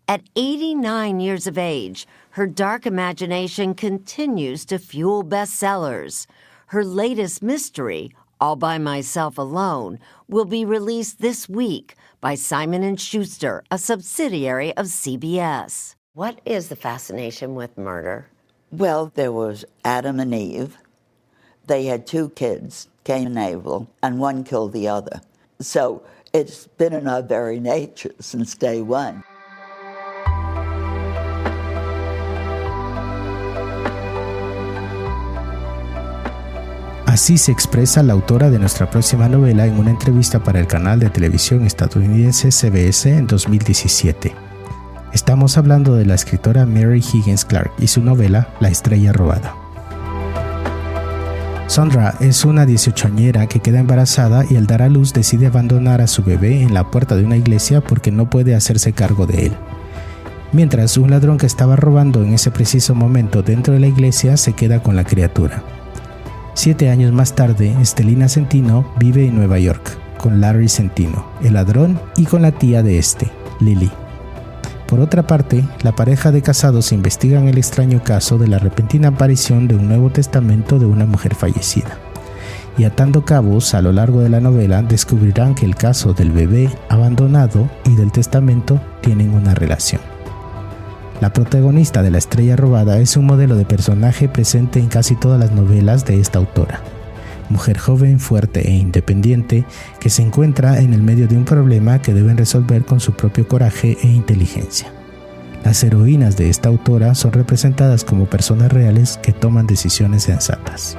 At 0.09 0.23
89 0.35 1.21
years 1.21 1.47
of 1.47 1.59
age, 1.59 2.09
her 2.31 2.47
dark 2.47 2.87
imagination 2.87 3.75
continues 3.75 4.65
to 4.65 4.79
fuel 4.79 5.23
bestsellers. 5.23 6.27
Her 6.69 6.83
latest 6.83 7.43
mystery, 7.43 8.13
All 8.41 8.57
by 8.57 8.79
Myself 8.79 9.37
Alone, 9.37 9.99
will 10.27 10.47
be 10.47 10.65
released 10.65 11.21
this 11.21 11.51
week 11.51 11.97
by 12.23 12.35
Simon 12.35 12.97
& 12.97 12.97
Schuster, 12.97 13.63
a 13.71 13.77
subsidiary 13.77 14.75
of 14.79 14.87
CBS. 14.87 15.97
What 16.15 16.41
is 16.47 16.71
the 16.71 16.77
fascination 16.77 17.55
with 17.55 17.77
murder? 17.77 18.29
Well, 18.73 19.13
there 19.15 19.33
was 19.33 19.67
Adam 19.85 20.19
and 20.19 20.35
Eve. 20.35 20.79
They 21.71 21.87
had 21.87 22.05
two 22.05 22.31
kids, 22.31 22.89
Cain 23.05 23.29
and 23.29 23.39
Abel, 23.39 23.87
and 24.03 24.21
one 24.21 24.43
killed 24.43 24.73
the 24.73 24.89
other. 24.89 25.21
So 25.61 26.03
it's 26.33 26.67
been 26.67 26.93
in 26.93 27.07
our 27.07 27.23
very 27.23 27.61
nature 27.61 28.13
since 28.19 28.57
day 28.59 28.83
one. 28.83 29.23
Así 37.07 37.39
se 37.39 37.53
expresa 37.53 38.03
la 38.03 38.15
autora 38.15 38.51
de 38.51 38.59
nuestra 38.59 38.91
próxima 38.91 39.29
novela 39.29 39.65
en 39.65 39.79
una 39.79 39.91
entrevista 39.91 40.43
para 40.43 40.59
el 40.59 40.67
canal 40.67 40.99
de 40.99 41.11
televisión 41.11 41.65
estadounidense 41.65 42.51
CBS 42.51 43.11
en 43.11 43.29
2017. 43.29 44.35
Estamos 45.13 45.57
hablando 45.57 45.95
de 45.95 46.05
la 46.05 46.17
escritora 46.17 46.67
Mary 46.67 46.99
Higgins 46.99 47.45
Clark 47.45 47.71
y 47.79 47.87
su 47.87 48.01
novela 48.01 48.49
La 48.59 48.71
estrella 48.71 49.13
robada. 49.13 49.60
Sondra 51.71 52.17
es 52.19 52.45
una 52.45 52.67
18añera 52.67 53.47
que 53.47 53.61
queda 53.61 53.79
embarazada 53.79 54.45
y 54.51 54.57
al 54.57 54.67
dar 54.67 54.83
a 54.83 54.89
luz 54.89 55.13
decide 55.13 55.47
abandonar 55.47 56.01
a 56.01 56.09
su 56.09 56.25
bebé 56.25 56.63
en 56.63 56.75
la 56.75 56.91
puerta 56.91 57.15
de 57.15 57.25
una 57.25 57.37
iglesia 57.37 57.81
porque 57.81 58.11
no 58.11 58.29
puede 58.29 58.57
hacerse 58.57 58.93
cargo 58.93 59.25
de 59.25 59.47
él. 59.47 59.53
Mientras 60.51 60.97
un 60.97 61.13
ladrón 61.13 61.39
que 61.39 61.47
estaba 61.47 61.77
robando 61.77 62.25
en 62.25 62.35
ese 62.35 62.51
preciso 62.51 62.97
momento 62.97 63.45
dentro 63.45 63.73
de 63.73 63.79
la 63.79 63.87
iglesia 63.87 64.37
se 64.37 64.53
queda 64.55 64.83
con 64.83 64.97
la 64.97 65.05
criatura. 65.05 65.63
Siete 66.55 66.91
años 66.91 67.13
más 67.13 67.37
tarde, 67.37 67.73
Estelina 67.81 68.29
Centino 68.29 68.93
vive 68.99 69.29
en 69.29 69.37
Nueva 69.37 69.61
York 69.61 69.97
con 70.19 70.41
Larry 70.41 70.69
Centino, 70.69 71.25
el 71.41 71.55
ladrón, 71.55 72.01
y 72.17 72.25
con 72.25 72.43
la 72.43 72.51
tía 72.51 72.83
de 72.83 72.99
este, 72.99 73.31
Lily. 73.61 73.93
Por 74.91 74.99
otra 74.99 75.25
parte, 75.25 75.65
la 75.85 75.93
pareja 75.93 76.33
de 76.33 76.43
casados 76.43 76.91
investigan 76.91 77.47
el 77.47 77.59
extraño 77.59 78.03
caso 78.03 78.39
de 78.39 78.49
la 78.49 78.59
repentina 78.59 79.09
aparición 79.09 79.69
de 79.69 79.77
un 79.77 79.87
Nuevo 79.87 80.11
Testamento 80.11 80.81
de 80.81 80.87
una 80.87 81.07
mujer 81.07 81.37
fallecida. 81.37 81.97
Y 82.77 82.83
atando 82.83 83.25
cabos 83.25 83.73
a 83.75 83.83
lo 83.83 83.93
largo 83.93 84.21
de 84.21 84.31
la 84.31 84.41
novela 84.41 84.83
descubrirán 84.83 85.55
que 85.55 85.65
el 85.65 85.77
caso 85.77 86.13
del 86.13 86.33
bebé 86.33 86.69
abandonado 86.89 87.71
y 87.85 87.95
del 87.95 88.11
testamento 88.11 88.81
tienen 89.01 89.33
una 89.33 89.55
relación. 89.55 90.01
La 91.21 91.33
protagonista 91.33 92.03
de 92.03 92.11
La 92.11 92.19
estrella 92.19 92.57
robada 92.57 92.99
es 92.99 93.17
un 93.17 93.27
modelo 93.27 93.55
de 93.55 93.67
personaje 93.67 94.29
presente 94.29 94.81
en 94.81 94.89
casi 94.89 95.15
todas 95.15 95.39
las 95.39 95.53
novelas 95.53 96.05
de 96.05 96.19
esta 96.19 96.41
autora. 96.41 96.81
Mujer 97.51 97.79
joven, 97.79 98.21
fuerte 98.21 98.69
e 98.69 98.73
independiente 98.73 99.67
que 99.99 100.09
se 100.09 100.23
encuentra 100.23 100.81
en 100.81 100.95
el 100.95 101.03
medio 101.03 101.27
de 101.29 101.37
un 101.37 101.45
problema 101.45 102.01
que 102.01 102.15
deben 102.15 102.39
resolver 102.39 102.85
con 102.85 103.01
su 103.01 103.13
propio 103.13 103.47
coraje 103.47 103.99
e 104.03 104.07
inteligencia. 104.07 104.93
Las 105.65 105.85
heroínas 105.85 106.37
de 106.37 106.49
esta 106.49 106.69
autora 106.69 107.15
son 107.15 107.33
representadas 107.33 108.05
como 108.05 108.27
personas 108.27 108.73
reales 108.73 109.19
que 109.23 109.33
toman 109.33 109.67
decisiones 109.67 110.23
sensatas. 110.23 110.97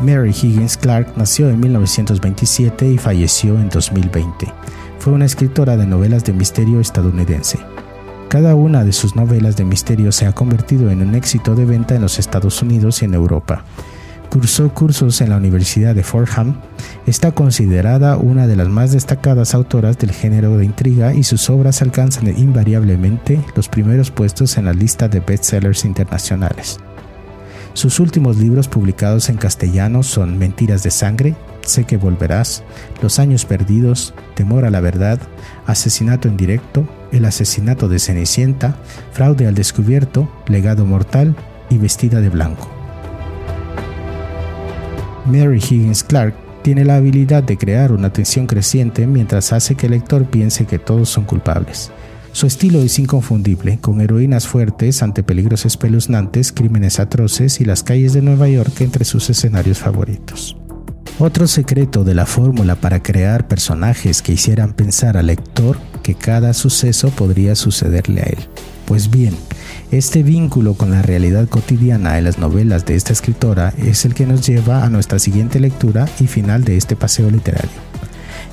Mary 0.00 0.30
Higgins 0.30 0.76
Clark 0.76 1.12
nació 1.16 1.48
en 1.48 1.60
1927 1.60 2.92
y 2.92 2.98
falleció 2.98 3.54
en 3.58 3.68
2020. 3.68 4.46
Fue 4.98 5.12
una 5.12 5.26
escritora 5.26 5.76
de 5.76 5.86
novelas 5.86 6.24
de 6.24 6.32
misterio 6.32 6.80
estadounidense. 6.80 7.58
Cada 8.32 8.54
una 8.54 8.82
de 8.82 8.94
sus 8.94 9.14
novelas 9.14 9.58
de 9.58 9.66
misterio 9.66 10.10
se 10.10 10.24
ha 10.24 10.32
convertido 10.32 10.90
en 10.90 11.02
un 11.06 11.14
éxito 11.14 11.54
de 11.54 11.66
venta 11.66 11.96
en 11.96 12.00
los 12.00 12.18
Estados 12.18 12.62
Unidos 12.62 13.02
y 13.02 13.04
en 13.04 13.12
Europa. 13.12 13.66
Cursó 14.30 14.72
cursos 14.72 15.20
en 15.20 15.28
la 15.28 15.36
Universidad 15.36 15.94
de 15.94 16.02
Fordham, 16.02 16.56
está 17.06 17.32
considerada 17.32 18.16
una 18.16 18.46
de 18.46 18.56
las 18.56 18.70
más 18.70 18.90
destacadas 18.90 19.54
autoras 19.54 19.98
del 19.98 20.12
género 20.12 20.56
de 20.56 20.64
intriga 20.64 21.12
y 21.12 21.24
sus 21.24 21.50
obras 21.50 21.82
alcanzan 21.82 22.26
invariablemente 22.28 23.38
los 23.54 23.68
primeros 23.68 24.10
puestos 24.10 24.56
en 24.56 24.64
la 24.64 24.72
lista 24.72 25.08
de 25.08 25.20
bestsellers 25.20 25.84
internacionales. 25.84 26.80
Sus 27.74 28.00
últimos 28.00 28.38
libros 28.38 28.66
publicados 28.66 29.28
en 29.28 29.36
castellano 29.36 30.02
son 30.02 30.38
Mentiras 30.38 30.82
de 30.82 30.90
Sangre, 30.90 31.36
Sé 31.64 31.84
que 31.84 31.96
Volverás, 31.96 32.64
Los 33.02 33.18
Años 33.18 33.44
Perdidos, 33.44 34.14
Temor 34.34 34.64
a 34.64 34.70
la 34.70 34.80
Verdad, 34.80 35.20
Asesinato 35.66 36.28
en 36.28 36.36
Directo, 36.36 36.86
El 37.12 37.24
Asesinato 37.24 37.88
de 37.88 37.98
Cenicienta, 37.98 38.76
Fraude 39.12 39.46
al 39.46 39.54
Descubierto, 39.54 40.28
Legado 40.46 40.84
Mortal 40.84 41.36
y 41.70 41.78
Vestida 41.78 42.20
de 42.20 42.28
Blanco. 42.28 42.68
Mary 45.26 45.58
Higgins 45.58 46.02
Clark 46.02 46.34
tiene 46.62 46.84
la 46.84 46.96
habilidad 46.96 47.42
de 47.42 47.56
crear 47.56 47.92
una 47.92 48.12
tensión 48.12 48.46
creciente 48.46 49.06
mientras 49.06 49.52
hace 49.52 49.74
que 49.74 49.86
el 49.86 49.92
lector 49.92 50.26
piense 50.26 50.66
que 50.66 50.78
todos 50.78 51.08
son 51.08 51.24
culpables. 51.24 51.90
Su 52.32 52.46
estilo 52.46 52.80
es 52.80 52.98
inconfundible, 52.98 53.78
con 53.78 54.00
heroínas 54.00 54.48
fuertes 54.48 55.02
ante 55.02 55.22
peligros 55.22 55.66
espeluznantes, 55.66 56.50
crímenes 56.50 56.98
atroces 56.98 57.60
y 57.60 57.64
las 57.64 57.82
calles 57.82 58.14
de 58.14 58.22
Nueva 58.22 58.48
York 58.48 58.80
entre 58.80 59.04
sus 59.04 59.28
escenarios 59.28 59.78
favoritos. 59.78 60.56
Otro 61.18 61.46
secreto 61.46 62.04
de 62.04 62.14
la 62.14 62.26
fórmula 62.26 62.74
para 62.74 63.02
crear 63.02 63.46
personajes 63.46 64.22
que 64.22 64.32
hicieran 64.32 64.72
pensar 64.72 65.16
al 65.16 65.26
lector 65.26 65.78
que 66.02 66.14
cada 66.14 66.54
suceso 66.54 67.10
podría 67.10 67.54
sucederle 67.54 68.22
a 68.22 68.24
él. 68.24 68.38
Pues 68.86 69.10
bien, 69.10 69.36
este 69.90 70.22
vínculo 70.22 70.74
con 70.74 70.90
la 70.90 71.02
realidad 71.02 71.48
cotidiana 71.48 72.18
en 72.18 72.24
las 72.24 72.38
novelas 72.38 72.86
de 72.86 72.96
esta 72.96 73.12
escritora 73.12 73.72
es 73.78 74.04
el 74.04 74.14
que 74.14 74.26
nos 74.26 74.46
lleva 74.46 74.84
a 74.84 74.88
nuestra 74.88 75.18
siguiente 75.18 75.60
lectura 75.60 76.08
y 76.18 76.26
final 76.26 76.64
de 76.64 76.76
este 76.76 76.96
paseo 76.96 77.30
literario. 77.30 77.70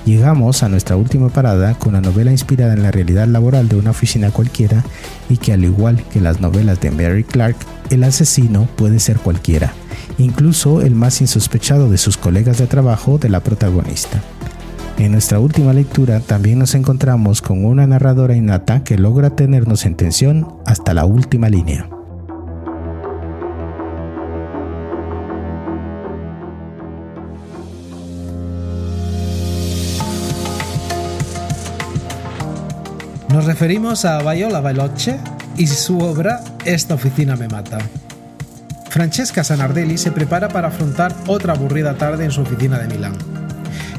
Llegamos 0.05 0.61
a 0.61 0.69
nuestra 0.69 0.95
última 0.95 1.29
parada 1.29 1.75
con 1.75 1.89
una 1.89 2.01
novela 2.01 2.31
inspirada 2.31 2.73
en 2.73 2.83
la 2.83 2.91
realidad 2.91 3.27
laboral 3.27 3.69
de 3.69 3.77
una 3.77 3.91
oficina 3.91 4.31
cualquiera 4.31 4.83
y 5.29 5.37
que 5.37 5.53
al 5.53 5.63
igual 5.63 6.03
que 6.11 6.21
las 6.21 6.41
novelas 6.41 6.79
de 6.81 6.91
Mary 6.91 7.23
Clark, 7.23 7.55
el 7.89 8.03
asesino 8.03 8.67
puede 8.75 8.99
ser 8.99 9.17
cualquiera, 9.17 9.73
incluso 10.19 10.81
el 10.81 10.93
más 10.93 11.21
insospechado 11.21 11.89
de 11.89 11.97
sus 11.97 12.17
colegas 12.17 12.57
de 12.57 12.67
trabajo 12.67 13.17
de 13.17 13.29
la 13.29 13.39
protagonista. 13.39 14.21
En 14.97 15.13
nuestra 15.13 15.39
última 15.39 15.71
lectura 15.71 16.19
también 16.19 16.59
nos 16.59 16.75
encontramos 16.75 17.41
con 17.41 17.63
una 17.63 17.87
narradora 17.87 18.35
innata 18.35 18.83
que 18.83 18.97
logra 18.97 19.29
tenernos 19.29 19.85
en 19.85 19.95
tensión 19.95 20.45
hasta 20.65 20.93
la 20.93 21.05
última 21.05 21.47
línea. 21.47 21.89
Nos 33.29 33.45
referimos 33.45 34.03
a 34.03 34.21
Viola 34.21 34.59
Veloce 34.59 35.17
y 35.55 35.67
su 35.67 35.99
obra 35.99 36.43
Esta 36.65 36.95
oficina 36.95 37.37
me 37.37 37.47
mata. 37.47 37.77
Francesca 38.89 39.43
Sanardelli 39.43 39.99
se 39.99 40.11
prepara 40.11 40.49
para 40.49 40.69
afrontar 40.69 41.15
otra 41.27 41.53
aburrida 41.53 41.93
tarde 41.93 42.25
en 42.25 42.31
su 42.31 42.41
oficina 42.41 42.79
de 42.79 42.87
Milán. 42.87 43.13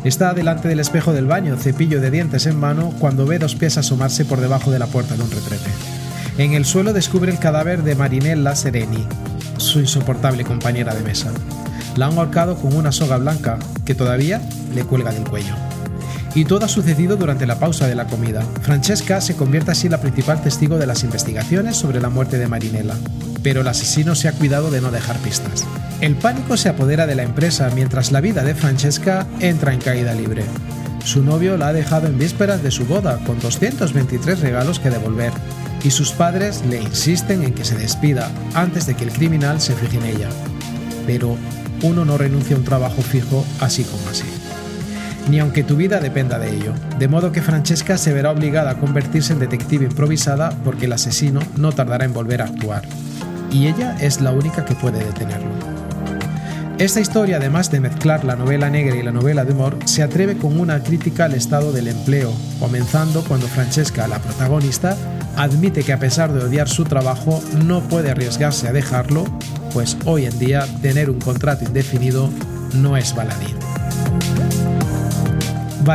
Está 0.03 0.35
delante 0.35 0.67
del 0.67 0.81
espejo 0.81 1.13
del 1.13 1.27
baño, 1.27 1.57
cepillo 1.57 2.01
de 2.01 2.11
dientes 2.11 2.47
en 2.47 2.59
mano, 2.59 2.93
cuando 2.99 3.25
ve 3.25 3.39
dos 3.39 3.55
pies 3.55 3.79
asomarse 3.79 4.25
por 4.25 4.41
debajo 4.41 4.73
de 4.73 4.81
la 4.81 4.89
puerta 4.89 5.17
de 5.17 5.23
un 5.23 5.31
retrete. 5.31 5.71
En 6.39 6.55
el 6.55 6.65
suelo 6.65 6.93
descubre 6.93 7.31
el 7.31 7.39
cadáver 7.39 7.85
de 7.85 7.95
Marinella 7.95 8.57
Sereni, 8.57 9.07
su 9.59 9.79
insoportable 9.79 10.45
compañera 10.45 10.95
de 10.95 11.03
mesa. 11.03 11.31
La 11.97 12.07
han 12.07 12.19
ahorcado 12.19 12.57
con 12.57 12.75
una 12.75 12.91
soga 12.91 13.17
blanca 13.19 13.59
que 13.85 13.95
todavía 13.95 14.41
le 14.75 14.83
cuelga 14.83 15.13
del 15.13 15.25
cuello. 15.25 15.55
Y 16.35 16.47
todo 16.47 16.65
ha 16.65 16.69
sucedido 16.69 17.17
durante 17.17 17.47
la 17.47 17.59
pausa 17.59 17.87
de 17.87 17.95
la 17.95 18.07
comida. 18.07 18.43
Francesca 18.63 19.21
se 19.21 19.37
convierte 19.37 19.73
así 19.73 19.87
en 19.87 19.93
la 19.93 20.01
principal 20.01 20.43
testigo 20.43 20.79
de 20.79 20.87
las 20.87 21.05
investigaciones 21.05 21.77
sobre 21.77 22.01
la 22.01 22.09
muerte 22.09 22.39
de 22.39 22.49
Marinella, 22.49 22.95
pero 23.43 23.61
el 23.61 23.69
asesino 23.69 24.15
se 24.15 24.29
ha 24.29 24.33
cuidado 24.33 24.71
de 24.71 24.81
no 24.81 24.91
dejar 24.91 25.19
pistas. 25.19 25.67
El 26.01 26.17
pánico 26.17 26.57
se 26.57 26.69
apodera 26.69 27.07
de 27.07 27.15
la 27.15 27.23
empresa 27.23 27.71
mientras 27.75 28.13
la 28.13 28.21
vida 28.21 28.43
de 28.45 28.55
Francesca 28.55 29.27
entra 29.41 29.73
en 29.73 29.81
caída 29.81 30.15
libre. 30.15 30.45
Su 31.05 31.23
novio 31.23 31.57
la 31.57 31.69
ha 31.69 31.73
dejado 31.73 32.07
en 32.07 32.19
vísperas 32.19 32.63
de 32.63 32.71
su 32.71 32.85
boda 32.87 33.19
con 33.25 33.39
223 33.41 34.41
regalos 34.41 34.79
que 34.79 34.91
devolver 34.91 35.33
y 35.83 35.91
sus 35.91 36.13
padres 36.13 36.63
le 36.69 36.81
insisten 36.81 37.43
en 37.43 37.55
que 37.55 37.65
se 37.65 37.77
despida 37.77 38.31
antes 38.55 38.87
de 38.87 38.95
que 38.95 39.05
el 39.05 39.13
criminal 39.13 39.61
se 39.61 39.75
fije 39.75 39.97
en 39.99 40.05
ella. 40.05 40.29
Pero 41.07 41.37
uno 41.83 42.05
no 42.05 42.19
renuncia 42.19 42.57
a 42.57 42.59
un 42.59 42.65
trabajo 42.65 43.03
fijo 43.03 43.45
así 43.61 43.85
como 43.85 44.09
así 44.09 44.27
ni 45.31 45.39
aunque 45.39 45.63
tu 45.63 45.77
vida 45.77 46.01
dependa 46.01 46.39
de 46.39 46.55
ello. 46.55 46.73
De 46.99 47.09
modo 47.09 47.33
que 47.33 47.43
Francesca 47.43 47.97
se 47.99 48.13
verá 48.13 48.31
obligada 48.31 48.73
a 48.73 48.79
convertirse 48.79 49.33
en 49.33 49.39
detective 49.39 49.85
improvisada 49.85 50.51
porque 50.65 50.87
el 50.87 50.93
asesino 50.93 51.41
no 51.57 51.73
tardará 51.73 52.05
en 52.05 52.13
volver 52.13 52.43
a 52.43 52.47
actuar. 52.47 52.83
Y 53.51 53.67
ella 53.67 53.97
es 54.01 54.21
la 54.21 54.33
única 54.33 54.65
que 54.65 54.75
puede 54.75 55.05
detenerlo. 55.05 55.51
Esta 56.81 57.01
historia, 57.01 57.37
además 57.37 57.71
de 57.71 57.79
mezclar 57.79 58.25
la 58.25 58.37
novela 58.37 58.71
negra 58.71 58.97
y 58.97 59.03
la 59.03 59.13
novela 59.13 59.45
de 59.45 59.53
humor, 59.53 59.77
se 59.85 60.03
atreve 60.03 60.39
con 60.39 60.59
una 60.59 60.83
crítica 60.83 61.27
al 61.27 61.35
estado 61.35 61.73
del 61.73 61.89
empleo, 61.89 62.33
comenzando 62.59 63.23
cuando 63.23 63.49
Francesca, 63.49 64.09
la 64.09 64.19
protagonista, 64.19 64.97
admite 65.37 65.83
que 65.83 65.93
a 65.93 65.99
pesar 65.99 66.33
de 66.33 66.43
odiar 66.43 66.71
su 66.71 66.85
trabajo 66.85 67.43
no 67.67 67.83
puede 67.83 68.11
arriesgarse 68.11 68.67
a 68.67 68.73
dejarlo, 68.73 69.27
pues 69.75 69.99
hoy 70.07 70.25
en 70.25 70.39
día 70.39 70.67
tener 70.81 71.11
un 71.11 71.21
contrato 71.21 71.65
indefinido 71.65 72.31
no 72.75 72.97
es 72.97 73.15
baladí. 73.15 73.60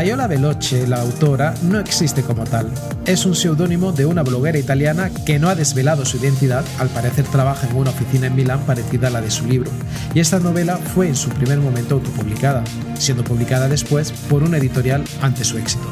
Viola 0.03 0.27
Veloce, 0.27 0.85
la 0.87 0.99
autora, 0.99 1.53
no 1.63 1.79
existe 1.79 2.21
como 2.21 2.43
tal. 2.43 2.69
Es 3.05 3.25
un 3.25 3.33
seudónimo 3.33 3.93
de 3.93 4.05
una 4.05 4.23
bloguera 4.23 4.59
italiana 4.59 5.09
que 5.09 5.39
no 5.39 5.47
ha 5.47 5.55
desvelado 5.55 6.05
su 6.05 6.17
identidad, 6.17 6.65
al 6.79 6.89
parecer 6.89 7.23
trabaja 7.25 7.65
en 7.67 7.77
una 7.77 7.91
oficina 7.91 8.27
en 8.27 8.35
Milán 8.35 8.59
parecida 8.65 9.07
a 9.07 9.11
la 9.11 9.21
de 9.21 9.31
su 9.31 9.47
libro, 9.47 9.71
y 10.13 10.19
esta 10.19 10.39
novela 10.39 10.77
fue 10.77 11.07
en 11.07 11.15
su 11.15 11.29
primer 11.29 11.59
momento 11.59 11.95
autopublicada, 11.95 12.63
siendo 12.97 13.23
publicada 13.23 13.69
después 13.69 14.11
por 14.29 14.43
una 14.43 14.57
editorial 14.57 15.03
ante 15.21 15.45
su 15.45 15.57
éxito. 15.57 15.87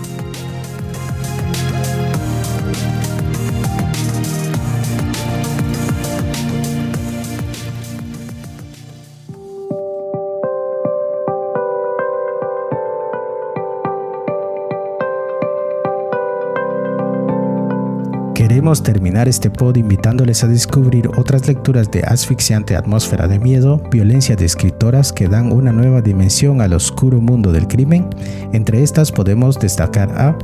Terminar 18.82 19.28
este 19.28 19.50
pod 19.52 19.78
invitándoles 19.78 20.44
a 20.44 20.48
descubrir 20.48 21.08
otras 21.18 21.48
lecturas 21.48 21.92
de 21.92 22.02
asfixiante 22.02 22.76
atmósfera 22.76 23.28
de 23.28 23.38
miedo, 23.38 23.82
violencia 23.92 24.36
de 24.36 24.46
escritoras 24.46 25.14
que 25.14 25.28
dan 25.28 25.52
una 25.52 25.72
nueva 25.72 26.02
dimensión 26.02 26.62
al 26.62 26.74
oscuro 26.74 27.22
mundo 27.22 27.52
del 27.52 27.68
crimen. 27.68 28.08
Entre 28.52 28.82
estas 28.82 29.12
podemos 29.12 29.60
destacar 29.60 30.10
a 30.20 30.38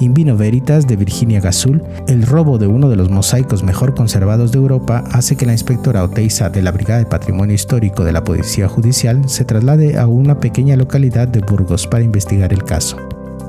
Invino 0.00 0.36
Veritas 0.36 0.86
de 0.86 0.96
Virginia 0.96 1.40
Gazul. 1.40 1.82
El 2.08 2.26
robo 2.26 2.58
de 2.58 2.66
uno 2.66 2.88
de 2.88 2.96
los 2.96 3.10
mosaicos 3.10 3.62
mejor 3.62 3.94
conservados 3.94 4.52
de 4.52 4.58
Europa 4.58 5.04
hace 5.10 5.36
que 5.36 5.46
la 5.46 5.52
inspectora 5.52 6.04
Oteiza 6.04 6.50
de 6.50 6.62
la 6.62 6.72
Brigada 6.72 6.98
de 6.98 7.06
Patrimonio 7.06 7.54
Histórico 7.54 8.04
de 8.04 8.12
la 8.12 8.24
Policía 8.24 8.68
Judicial 8.68 9.28
se 9.28 9.44
traslade 9.44 9.98
a 9.98 10.06
una 10.06 10.40
pequeña 10.40 10.76
localidad 10.76 11.28
de 11.28 11.40
Burgos 11.40 11.86
para 11.86 12.04
investigar 12.04 12.52
el 12.52 12.64
caso. 12.64 12.96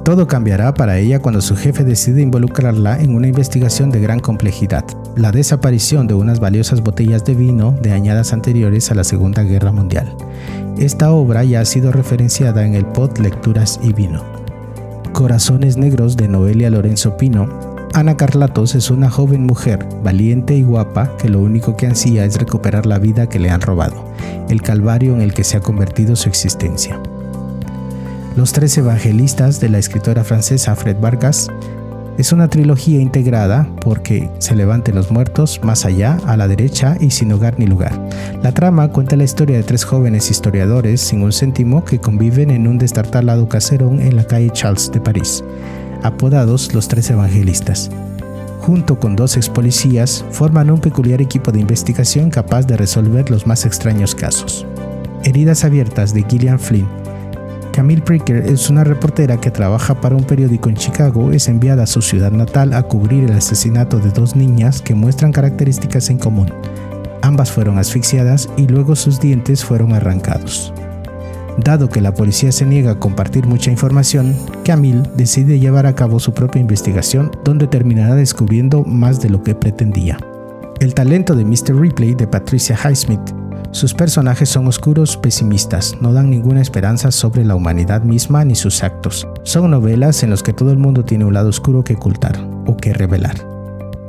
Todo 0.04 0.28
cambiará 0.28 0.74
para 0.74 0.98
ella 0.98 1.20
cuando 1.20 1.40
su 1.40 1.56
jefe 1.56 1.86
decide 1.86 2.22
involucrarla 2.22 3.00
en 3.00 3.16
una 3.16 3.30
investigación 3.30 3.90
de 3.90 4.02
gran 4.02 4.20
complejidad, 4.20 4.84
la 5.16 5.32
desaparición 5.32 6.08
de 6.08 6.14
unas 6.14 6.42
valiosas 6.42 6.82
botellas 6.82 7.24
de 7.24 7.36
vino 7.36 7.74
de 7.82 7.94
añadas 7.94 8.34
anteriores 8.34 8.92
a 8.92 8.96
la 8.96 9.06
Segunda 9.06 9.44
Guerra 9.44 9.72
Mundial. 9.72 10.14
Esta 10.78 11.14
obra 11.14 11.46
ya 11.46 11.62
ha 11.62 11.66
sido 11.66 11.94
referenciada 11.94 12.66
en 12.66 12.74
el 12.76 12.86
pod 12.86 13.18
Lecturas 13.20 13.80
y 13.82 13.94
Vino. 13.94 14.22
Corazones 15.14 15.78
Negros 15.78 16.18
de 16.18 16.28
Noelia 16.28 16.70
Lorenzo 16.70 17.16
Pino. 17.16 17.48
Ana 17.94 18.18
Carlatos 18.18 18.76
es 18.76 18.92
una 18.92 19.10
joven 19.10 19.46
mujer, 19.46 19.88
valiente 20.04 20.54
y 20.54 20.64
guapa, 20.64 21.16
que 21.16 21.30
lo 21.30 21.40
único 21.40 21.78
que 21.78 21.88
ansía 21.88 22.26
es 22.26 22.38
recuperar 22.38 22.86
la 22.86 23.00
vida 23.00 23.30
que 23.30 23.40
le 23.40 23.52
han 23.52 23.62
robado, 23.62 24.04
el 24.50 24.62
calvario 24.62 25.14
en 25.14 25.22
el 25.22 25.34
que 25.34 25.46
se 25.46 25.56
ha 25.56 25.62
convertido 25.62 26.18
su 26.18 26.28
existencia. 26.28 27.00
Los 28.36 28.52
tres 28.52 28.76
evangelistas 28.80 29.60
de 29.60 29.70
la 29.70 29.78
escritora 29.78 30.24
francesa 30.24 30.76
Fred 30.76 30.98
Vargas 31.00 31.50
es 32.18 32.32
una 32.32 32.48
trilogía 32.48 33.00
integrada 33.00 33.70
porque 33.80 34.28
se 34.40 34.56
levanten 34.56 34.96
los 34.96 35.12
muertos 35.12 35.60
más 35.64 35.86
allá, 35.86 36.18
a 36.26 36.36
la 36.36 36.48
derecha 36.48 36.98
y 37.00 37.12
sin 37.12 37.32
hogar 37.32 37.60
ni 37.60 37.68
lugar. 37.68 37.94
La 38.42 38.52
trama 38.52 38.88
cuenta 38.88 39.16
la 39.16 39.24
historia 39.24 39.58
de 39.58 39.64
tres 39.64 39.84
jóvenes 39.84 40.32
historiadores 40.32 41.02
sin 41.02 41.22
un 41.22 41.32
céntimo 41.32 41.86
que 41.86 42.00
conviven 42.00 42.50
en 42.50 42.68
un 42.68 42.80
destartalado 42.80 43.48
caserón 43.48 44.00
en 44.00 44.16
la 44.16 44.26
calle 44.26 44.50
Charles 44.50 44.92
de 44.92 45.00
París, 45.00 45.44
apodados 46.02 46.74
los 46.74 46.88
tres 46.88 47.12
evangelistas. 47.12 47.92
Junto 48.62 49.00
con 49.00 49.16
dos 49.16 49.38
ex 49.38 49.48
policías, 49.48 50.26
forman 50.32 50.72
un 50.72 50.80
peculiar 50.80 51.22
equipo 51.22 51.52
de 51.52 51.60
investigación 51.60 52.32
capaz 52.32 52.66
de 52.66 52.78
resolver 52.78 53.30
los 53.30 53.46
más 53.46 53.66
extraños 53.66 54.16
casos. 54.16 54.66
Heridas 55.24 55.64
abiertas 55.66 56.16
de 56.16 56.24
Gillian 56.28 56.60
Flynn 56.60 57.03
Camille 57.74 58.04
Pricker 58.04 58.38
es 58.46 58.70
una 58.70 58.84
reportera 58.84 59.42
que 59.42 59.50
trabaja 59.50 60.00
para 60.00 60.16
un 60.16 60.26
periódico 60.26 60.70
en 60.70 60.76
Chicago, 60.76 61.32
es 61.32 61.48
enviada 61.48 61.84
a 61.84 61.88
su 61.88 62.04
ciudad 62.04 62.32
natal 62.32 62.72
a 62.72 62.84
cubrir 62.84 63.24
el 63.24 63.34
asesinato 63.34 63.98
de 63.98 64.12
dos 64.12 64.36
niñas 64.36 64.80
que 64.80 64.94
muestran 64.94 65.32
características 65.32 66.12
en 66.12 66.20
común. 66.20 66.54
Ambas 67.24 67.52
fueron 67.52 67.80
asfixiadas 67.80 68.48
y 68.58 68.68
luego 68.68 68.96
sus 68.96 69.20
dientes 69.20 69.66
fueron 69.66 69.94
arrancados. 69.94 70.72
Dado 71.58 71.90
que 71.90 72.00
la 72.00 72.14
policía 72.14 72.52
se 72.52 72.64
niega 72.64 72.92
a 72.92 73.00
compartir 73.00 73.48
mucha 73.48 73.72
información, 73.72 74.36
Camille 74.64 75.10
decide 75.16 75.58
llevar 75.58 75.88
a 75.88 75.96
cabo 75.96 76.20
su 76.20 76.32
propia 76.32 76.62
investigación 76.62 77.32
donde 77.44 77.66
terminará 77.66 78.14
descubriendo 78.14 78.84
más 78.84 79.20
de 79.20 79.32
lo 79.32 79.42
que 79.42 79.56
pretendía. 79.56 80.20
El 80.80 80.94
talento 80.94 81.36
de 81.36 81.44
Mr. 81.44 81.76
Ripley 81.76 82.14
de 82.14 82.28
Patricia 82.28 82.78
Highsmith 82.78 83.43
sus 83.74 83.96
personajes 83.96 84.50
son 84.50 84.68
oscuros, 84.68 85.18
pesimistas, 85.18 85.98
no 86.00 86.14
dan 86.14 86.30
ninguna 86.30 86.62
esperanza 86.62 87.10
sobre 87.10 87.44
la 87.44 87.56
humanidad 87.56 88.04
misma 88.04 88.46
ni 88.46 88.54
sus 88.54 88.84
actos. 88.84 89.28
Son 89.42 89.72
novelas 89.72 90.22
en 90.22 90.30
las 90.30 90.44
que 90.44 90.54
todo 90.54 90.72
el 90.72 90.78
mundo 90.78 91.04
tiene 91.04 91.26
un 91.26 91.34
lado 91.34 91.50
oscuro 91.50 91.84
que 91.84 91.96
ocultar 91.96 92.40
o 92.68 92.78
que 92.78 92.94
revelar. 92.94 93.36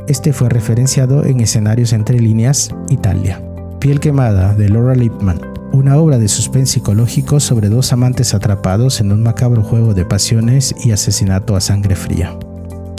Este 0.06 0.34
fue 0.34 0.50
referenciado 0.50 1.24
en 1.24 1.40
Escenarios 1.40 1.94
entre 1.94 2.20
líneas, 2.20 2.74
Italia. 2.90 3.42
Piel 3.80 4.00
quemada 4.00 4.54
de 4.54 4.68
Laura 4.68 4.94
Lipman, 4.94 5.40
una 5.72 5.96
obra 5.96 6.18
de 6.18 6.28
suspense 6.28 6.74
psicológico 6.74 7.40
sobre 7.40 7.70
dos 7.70 7.90
amantes 7.94 8.34
atrapados 8.34 9.00
en 9.00 9.12
un 9.12 9.22
macabro 9.22 9.62
juego 9.62 9.94
de 9.94 10.04
pasiones 10.04 10.74
y 10.84 10.92
asesinato 10.92 11.56
a 11.56 11.62
sangre 11.62 11.96
fría. 11.96 12.36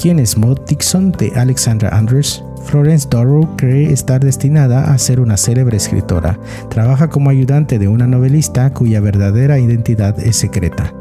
¿Quién 0.06 0.20
es 0.20 0.38
Maud 0.38 0.60
Dixon 0.68 1.14
de 1.14 1.32
Alexandra 1.36 1.90
Andrews? 1.90 2.44
Florence 2.66 3.08
Darrow 3.10 3.56
cree 3.58 3.92
estar 3.92 4.24
destinada 4.24 4.94
a 4.94 4.98
ser 5.00 5.20
una 5.20 5.36
célebre 5.36 5.78
escritora. 5.78 6.38
Trabaja 6.70 7.10
como 7.10 7.32
ayudante 7.32 7.80
de 7.80 7.88
una 7.88 8.06
novelista 8.06 8.72
cuya 8.72 9.02
verdadera 9.02 9.58
identidad 9.58 10.20
es 10.20 10.36
secreta. 10.36 10.94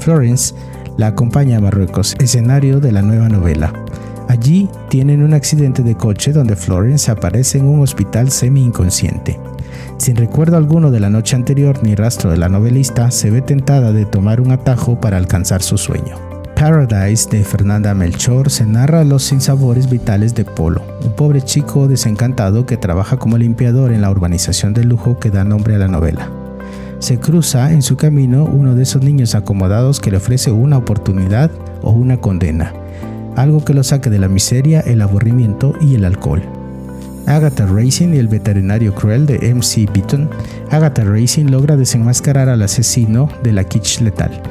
Florence 0.00 0.52
la 0.96 1.06
acompaña 1.06 1.58
a 1.58 1.60
Marruecos, 1.60 2.16
escenario 2.18 2.80
de 2.80 2.90
la 2.90 3.02
nueva 3.02 3.28
novela. 3.28 3.72
Allí 4.26 4.68
tienen 4.88 5.22
un 5.22 5.32
accidente 5.32 5.84
de 5.84 5.94
coche 5.94 6.32
donde 6.32 6.56
Florence 6.56 7.08
aparece 7.08 7.58
en 7.58 7.66
un 7.66 7.82
hospital 7.82 8.32
semi-inconsciente. 8.32 9.38
Sin 9.96 10.16
recuerdo 10.16 10.56
alguno 10.56 10.90
de 10.90 10.98
la 10.98 11.08
noche 11.08 11.36
anterior 11.36 11.84
ni 11.84 11.94
rastro 11.94 12.32
de 12.32 12.38
la 12.38 12.48
novelista, 12.48 13.12
se 13.12 13.30
ve 13.30 13.42
tentada 13.42 13.92
de 13.92 14.06
tomar 14.06 14.40
un 14.40 14.50
atajo 14.50 15.00
para 15.00 15.18
alcanzar 15.18 15.62
su 15.62 15.78
sueño. 15.78 16.29
Paradise 16.60 17.26
de 17.30 17.42
Fernanda 17.42 17.94
Melchor 17.94 18.50
se 18.50 18.66
narra 18.66 19.02
los 19.02 19.22
sinsabores 19.22 19.88
vitales 19.88 20.34
de 20.34 20.44
Polo, 20.44 20.82
un 21.02 21.12
pobre 21.16 21.40
chico 21.40 21.88
desencantado 21.88 22.66
que 22.66 22.76
trabaja 22.76 23.16
como 23.16 23.38
limpiador 23.38 23.92
en 23.92 24.02
la 24.02 24.10
urbanización 24.10 24.74
de 24.74 24.84
lujo 24.84 25.18
que 25.18 25.30
da 25.30 25.42
nombre 25.42 25.76
a 25.76 25.78
la 25.78 25.88
novela. 25.88 26.30
Se 26.98 27.18
cruza 27.18 27.72
en 27.72 27.80
su 27.80 27.96
camino 27.96 28.44
uno 28.44 28.74
de 28.74 28.82
esos 28.82 29.02
niños 29.02 29.34
acomodados 29.34 30.00
que 30.00 30.10
le 30.10 30.18
ofrece 30.18 30.52
una 30.52 30.76
oportunidad 30.76 31.50
o 31.80 31.92
una 31.92 32.18
condena. 32.18 32.74
algo 33.36 33.64
que 33.64 33.72
lo 33.72 33.82
saque 33.82 34.10
de 34.10 34.18
la 34.18 34.28
miseria, 34.28 34.80
el 34.80 35.00
aburrimiento 35.00 35.74
y 35.80 35.94
el 35.94 36.04
alcohol. 36.04 36.42
Agatha 37.24 37.64
Racing 37.64 38.12
y 38.12 38.18
el 38.18 38.28
veterinario 38.28 38.94
cruel 38.94 39.24
de 39.24 39.54
MC 39.54 39.90
Beaton, 39.90 40.28
Agatha 40.70 41.04
Racing 41.04 41.46
logra 41.46 41.78
desenmascarar 41.78 42.50
al 42.50 42.60
asesino 42.60 43.30
de 43.42 43.52
la 43.52 43.64
kitsch 43.64 44.02
letal, 44.02 44.42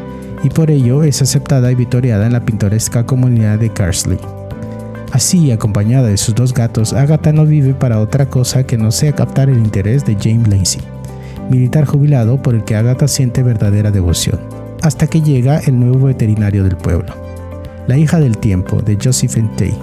y 0.43 0.49
por 0.49 0.71
ello 0.71 1.03
es 1.03 1.21
aceptada 1.21 1.71
y 1.71 1.75
vitoriada 1.75 2.25
en 2.25 2.33
la 2.33 2.45
pintoresca 2.45 3.05
comunidad 3.05 3.59
de 3.59 3.71
Carsley. 3.71 4.19
Así, 5.11 5.51
acompañada 5.51 6.07
de 6.07 6.17
sus 6.17 6.35
dos 6.35 6.53
gatos, 6.53 6.93
Agatha 6.93 7.33
no 7.33 7.45
vive 7.45 7.73
para 7.73 7.99
otra 7.99 8.29
cosa 8.29 8.63
que 8.63 8.77
no 8.77 8.91
sea 8.91 9.13
captar 9.13 9.49
el 9.49 9.57
interés 9.57 10.05
de 10.05 10.15
James 10.15 10.47
Lacey, 10.47 10.81
militar 11.49 11.85
jubilado 11.85 12.41
por 12.41 12.53
el 12.53 12.63
que 12.63 12.75
Agatha 12.75 13.07
siente 13.07 13.41
verdadera 13.41 13.91
devoción, 13.91 14.39
hasta 14.81 15.07
que 15.07 15.21
llega 15.21 15.59
el 15.59 15.79
nuevo 15.79 16.05
veterinario 16.05 16.63
del 16.63 16.77
pueblo, 16.77 17.13
la 17.87 17.97
hija 17.97 18.19
del 18.19 18.37
tiempo 18.37 18.81
de 18.81 18.97
Josephine 19.01 19.49
Tay. 19.57 19.73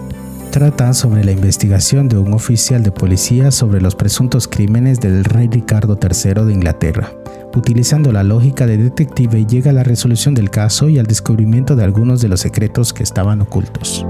Trata 0.53 0.95
sobre 0.95 1.25
la 1.25 1.33
investigación 1.33 2.09
de 2.09 2.19
un 2.19 2.33
oficial 2.33 2.83
de 2.83 2.93
policía 2.93 3.51
sobre 3.51 3.81
los 3.81 3.95
presuntos 3.95 4.49
crímenes 4.49 5.01
del 5.01 5.25
rey 5.25 5.49
Ricardo 5.49 5.99
III 6.01 6.47
de 6.47 6.53
Inglaterra. 6.53 7.13
Utilizando 7.57 8.13
la 8.13 8.23
lógica 8.23 8.67
de 8.67 8.77
detective 8.77 9.47
llega 9.47 9.71
a 9.71 9.75
la 9.75 9.83
resolución 9.83 10.35
del 10.35 10.51
caso 10.51 10.91
y 10.91 10.99
al 10.99 11.07
descubrimiento 11.07 11.75
de 11.75 11.85
algunos 11.85 12.21
de 12.21 12.29
los 12.29 12.41
secretos 12.41 12.93
que 12.93 13.03
estaban 13.03 13.41
ocultos. 13.41 14.05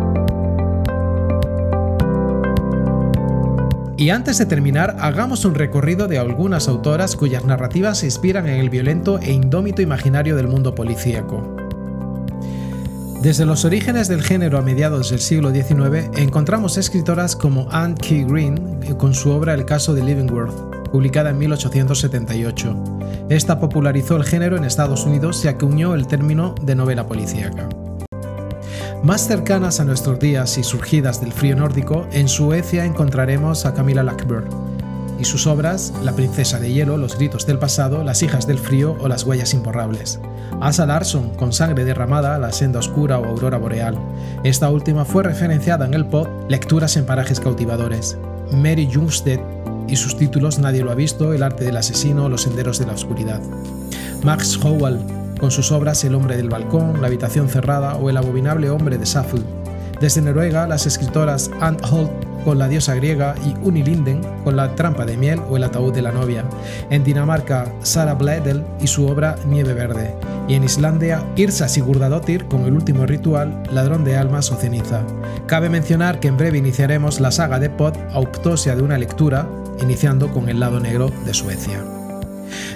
Y 3.96 4.10
antes 4.10 4.38
de 4.38 4.46
terminar, 4.46 4.96
hagamos 4.98 5.44
un 5.44 5.54
recorrido 5.54 6.08
de 6.08 6.18
algunas 6.18 6.66
autoras 6.66 7.14
cuyas 7.14 7.44
narrativas 7.44 7.98
se 7.98 8.06
inspiran 8.06 8.48
en 8.48 8.58
el 8.58 8.68
violento 8.68 9.20
e 9.20 9.32
indómito 9.32 9.80
imaginario 9.80 10.34
del 10.34 10.48
mundo 10.48 10.74
policíaco. 10.74 11.54
Desde 13.22 13.46
los 13.46 13.64
orígenes 13.64 14.08
del 14.08 14.22
género 14.22 14.58
a 14.58 14.62
mediados 14.62 15.10
del 15.10 15.20
siglo 15.20 15.52
XIX, 15.52 16.10
encontramos 16.16 16.76
escritoras 16.78 17.36
como 17.36 17.70
Anne 17.70 17.94
Key 17.94 18.24
Green 18.24 18.80
con 18.98 19.14
su 19.14 19.30
obra 19.30 19.54
El 19.54 19.64
caso 19.64 19.94
de 19.94 20.02
Livingworth, 20.02 20.75
publicada 20.88 21.30
en 21.30 21.38
1878. 21.38 22.76
Esta 23.28 23.60
popularizó 23.60 24.16
el 24.16 24.24
género 24.24 24.56
en 24.56 24.64
Estados 24.64 25.04
Unidos 25.04 25.46
que 25.58 25.64
unió 25.64 25.94
el 25.94 26.06
término 26.06 26.54
de 26.62 26.74
novela 26.74 27.06
policíaca. 27.06 27.68
Más 29.02 29.26
cercanas 29.26 29.78
a 29.80 29.84
nuestros 29.84 30.18
días 30.18 30.58
y 30.58 30.64
surgidas 30.64 31.20
del 31.20 31.32
frío 31.32 31.56
nórdico, 31.56 32.06
en 32.12 32.28
Suecia 32.28 32.84
encontraremos 32.84 33.66
a 33.66 33.74
Camilla 33.74 34.02
Lackberg 34.02 34.48
y 35.18 35.24
sus 35.24 35.46
obras 35.46 35.92
La 36.02 36.12
princesa 36.12 36.58
de 36.58 36.72
hielo, 36.72 36.96
Los 36.96 37.16
gritos 37.16 37.46
del 37.46 37.58
pasado, 37.58 38.02
Las 38.02 38.22
hijas 38.22 38.46
del 38.46 38.58
frío 38.58 38.96
o 39.00 39.08
Las 39.08 39.24
huellas 39.24 39.54
imborrables. 39.54 40.20
Asa 40.60 40.86
Larsson 40.86 41.30
con 41.36 41.52
Sangre 41.52 41.84
derramada, 41.84 42.38
La 42.38 42.52
senda 42.52 42.80
oscura 42.80 43.18
o 43.18 43.26
Aurora 43.26 43.58
boreal. 43.58 43.98
Esta 44.44 44.70
última 44.70 45.04
fue 45.04 45.22
referenciada 45.22 45.86
en 45.86 45.94
el 45.94 46.06
pod 46.06 46.28
Lecturas 46.48 46.96
en 46.96 47.06
parajes 47.06 47.40
cautivadores. 47.40 48.18
Mary 48.52 48.88
Jungstedt 48.92 49.55
y 49.88 49.96
sus 49.96 50.16
títulos 50.16 50.58
Nadie 50.58 50.82
lo 50.82 50.90
ha 50.90 50.94
visto, 50.94 51.32
El 51.32 51.42
arte 51.42 51.64
del 51.64 51.76
asesino, 51.76 52.28
Los 52.28 52.42
senderos 52.42 52.78
de 52.78 52.86
la 52.86 52.92
oscuridad. 52.92 53.40
Max 54.22 54.58
Howell 54.62 54.98
con 55.38 55.50
sus 55.50 55.70
obras 55.72 56.02
El 56.04 56.14
hombre 56.14 56.36
del 56.36 56.48
balcón, 56.48 57.00
La 57.00 57.08
habitación 57.08 57.48
cerrada 57.48 57.96
o 57.96 58.10
El 58.10 58.16
abominable 58.16 58.70
hombre 58.70 58.98
de 58.98 59.06
Saffold. 59.06 59.44
Desde 60.00 60.20
Noruega, 60.20 60.66
las 60.66 60.86
escritoras 60.86 61.50
Anne 61.60 61.78
Holt 61.90 62.10
con 62.44 62.58
La 62.58 62.68
diosa 62.68 62.94
griega 62.94 63.34
y 63.44 63.66
Uni 63.66 63.82
Linden 63.82 64.20
con 64.44 64.56
La 64.56 64.74
trampa 64.74 65.04
de 65.04 65.16
miel 65.16 65.40
o 65.50 65.56
El 65.56 65.64
ataúd 65.64 65.92
de 65.92 66.02
la 66.02 66.12
novia. 66.12 66.44
En 66.90 67.02
Dinamarca, 67.02 67.72
Sara 67.82 68.14
Bledel 68.14 68.64
y 68.80 68.86
su 68.86 69.06
obra 69.06 69.36
Nieve 69.46 69.74
verde. 69.74 70.14
Y 70.48 70.54
en 70.54 70.62
Islandia, 70.62 71.24
Irsa 71.34 71.68
Sigurdadottir 71.68 72.46
con 72.46 72.64
El 72.64 72.74
último 72.74 73.04
ritual, 73.04 73.62
Ladrón 73.72 74.04
de 74.04 74.16
almas 74.16 74.52
o 74.52 74.56
ceniza. 74.56 75.02
Cabe 75.46 75.68
mencionar 75.68 76.20
que 76.20 76.28
en 76.28 76.36
breve 76.36 76.58
iniciaremos 76.58 77.20
la 77.20 77.32
saga 77.32 77.58
de 77.58 77.68
Pod 77.68 77.94
Autopsia 78.12 78.76
de 78.76 78.82
una 78.82 78.96
lectura, 78.96 79.48
iniciando 79.80 80.32
con 80.32 80.48
El 80.48 80.60
lado 80.60 80.80
negro 80.80 81.10
de 81.24 81.34
Suecia. 81.34 81.84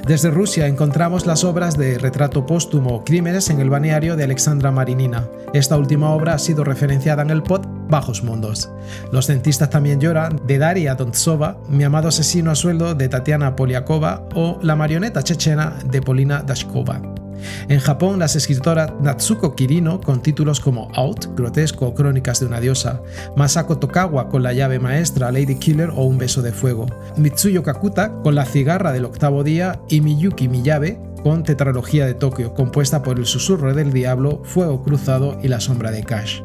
Desde 0.06 0.30
Rusia 0.30 0.66
encontramos 0.66 1.26
las 1.26 1.44
obras 1.44 1.76
de 1.76 1.98
Retrato 1.98 2.46
póstumo 2.46 3.04
Crímenes 3.04 3.50
en 3.50 3.60
el 3.60 3.70
balneario 3.70 4.16
de 4.16 4.24
Alexandra 4.24 4.70
Marinina. 4.70 5.28
Esta 5.52 5.76
última 5.76 6.10
obra 6.10 6.34
ha 6.34 6.38
sido 6.38 6.64
referenciada 6.64 7.22
en 7.22 7.30
el 7.30 7.42
pod 7.42 7.66
Bajos 7.88 8.22
Mundos. 8.22 8.70
Los 9.12 9.26
dentistas 9.26 9.70
también 9.70 10.00
lloran 10.00 10.40
de 10.46 10.58
Daria 10.58 10.94
Dontsova, 10.94 11.58
Mi 11.68 11.84
amado 11.84 12.08
asesino 12.08 12.50
a 12.50 12.54
sueldo 12.54 12.94
de 12.94 13.08
Tatiana 13.08 13.56
Poliakova 13.56 14.28
o 14.34 14.58
La 14.62 14.76
marioneta 14.76 15.22
chechena 15.22 15.76
de 15.84 16.00
Polina 16.00 16.42
Dashkova. 16.42 17.19
En 17.68 17.80
Japón, 17.80 18.18
las 18.18 18.36
escritoras 18.36 18.92
Natsuko 19.00 19.54
Kirino, 19.54 20.00
con 20.00 20.22
títulos 20.22 20.60
como 20.60 20.90
Out, 20.94 21.36
Grotesco 21.36 21.86
o 21.86 21.94
Crónicas 21.94 22.40
de 22.40 22.46
una 22.46 22.60
diosa, 22.60 23.02
Masako 23.36 23.78
Tokawa 23.78 24.28
con 24.28 24.42
La 24.42 24.52
llave 24.52 24.78
maestra, 24.78 25.32
Lady 25.32 25.56
Killer 25.56 25.90
o 25.90 26.04
Un 26.04 26.18
beso 26.18 26.42
de 26.42 26.52
fuego, 26.52 26.86
Mitsuyo 27.16 27.62
Kakuta 27.62 28.12
con 28.22 28.34
La 28.34 28.44
cigarra 28.44 28.92
del 28.92 29.04
octavo 29.04 29.44
día 29.44 29.80
y 29.88 30.00
Miyuki 30.00 30.48
Miyabe 30.48 31.00
con 31.22 31.42
Tetralogía 31.42 32.06
de 32.06 32.14
Tokio, 32.14 32.54
compuesta 32.54 33.02
por 33.02 33.18
El 33.18 33.26
susurro 33.26 33.74
del 33.74 33.92
diablo, 33.92 34.42
Fuego 34.44 34.82
cruzado 34.82 35.38
y 35.42 35.48
La 35.48 35.60
sombra 35.60 35.90
de 35.90 36.02
Cash. 36.02 36.40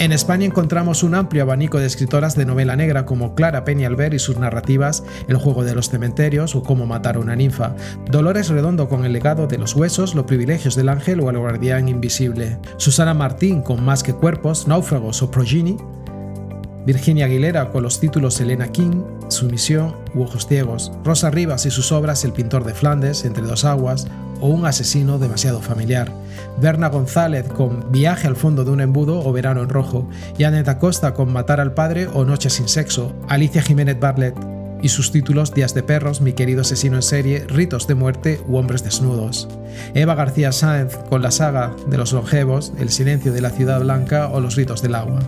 En 0.00 0.12
España 0.12 0.46
encontramos 0.46 1.02
un 1.02 1.14
amplio 1.14 1.42
abanico 1.42 1.78
de 1.78 1.84
escritoras 1.84 2.34
de 2.34 2.46
novela 2.46 2.74
negra 2.74 3.04
como 3.04 3.34
Clara 3.34 3.66
Peñalver 3.66 4.14
y 4.14 4.18
sus 4.18 4.38
narrativas 4.38 5.04
El 5.28 5.36
juego 5.36 5.62
de 5.62 5.74
los 5.74 5.90
cementerios 5.90 6.56
o 6.56 6.62
Cómo 6.62 6.86
matar 6.86 7.16
a 7.16 7.18
una 7.18 7.36
ninfa, 7.36 7.76
Dolores 8.10 8.48
Redondo 8.48 8.88
con 8.88 9.04
El 9.04 9.12
legado 9.12 9.46
de 9.46 9.58
los 9.58 9.76
huesos, 9.76 10.14
Los 10.14 10.24
privilegios 10.24 10.74
del 10.74 10.88
ángel 10.88 11.20
o 11.20 11.28
El 11.28 11.36
guardián 11.36 11.90
invisible, 11.90 12.58
Susana 12.78 13.12
Martín 13.12 13.60
con 13.60 13.84
Más 13.84 14.02
que 14.02 14.14
cuerpos, 14.14 14.66
Náufragos 14.66 15.20
o 15.20 15.30
Progeny, 15.30 15.76
Virginia 16.86 17.26
Aguilera 17.26 17.68
con 17.68 17.82
los 17.82 18.00
títulos 18.00 18.40
Elena 18.40 18.68
King, 18.68 19.02
Sumisión 19.30 19.94
u 20.14 20.22
Ojos 20.22 20.46
Ciegos, 20.46 20.92
Rosa 21.04 21.30
Rivas 21.30 21.66
y 21.66 21.70
sus 21.70 21.92
obras 21.92 22.24
El 22.24 22.32
pintor 22.32 22.64
de 22.64 22.74
Flandes, 22.74 23.24
Entre 23.24 23.42
dos 23.42 23.64
aguas 23.64 24.06
o 24.40 24.48
Un 24.48 24.66
asesino 24.66 25.18
demasiado 25.18 25.60
familiar, 25.60 26.12
Berna 26.60 26.88
González 26.88 27.46
con 27.48 27.92
Viaje 27.92 28.26
al 28.26 28.36
fondo 28.36 28.64
de 28.64 28.70
un 28.70 28.80
embudo 28.80 29.24
o 29.24 29.32
Verano 29.32 29.62
en 29.62 29.68
rojo, 29.68 30.08
y 30.38 30.44
Aneta 30.44 30.78
Costa 30.78 31.14
con 31.14 31.32
Matar 31.32 31.60
al 31.60 31.74
padre 31.74 32.08
o 32.12 32.24
Noche 32.24 32.50
sin 32.50 32.68
sexo, 32.68 33.12
Alicia 33.28 33.62
Jiménez 33.62 33.98
Bartlett 34.00 34.59
y 34.82 34.88
sus 34.88 35.12
títulos 35.12 35.54
Días 35.54 35.74
de 35.74 35.82
perros, 35.82 36.20
Mi 36.20 36.32
querido 36.32 36.62
asesino 36.62 36.96
en 36.96 37.02
serie, 37.02 37.44
Ritos 37.48 37.86
de 37.86 37.94
muerte 37.94 38.40
u 38.46 38.56
Hombres 38.56 38.82
desnudos. 38.84 39.48
Eva 39.94 40.14
García 40.14 40.52
Sáenz 40.52 40.96
con 41.08 41.22
la 41.22 41.30
saga 41.30 41.74
de 41.86 41.98
los 41.98 42.12
longevos, 42.12 42.72
El 42.78 42.90
silencio 42.90 43.32
de 43.32 43.40
la 43.40 43.50
ciudad 43.50 43.80
blanca 43.80 44.28
o 44.28 44.40
Los 44.40 44.56
ritos 44.56 44.82
del 44.82 44.94
agua. 44.94 45.20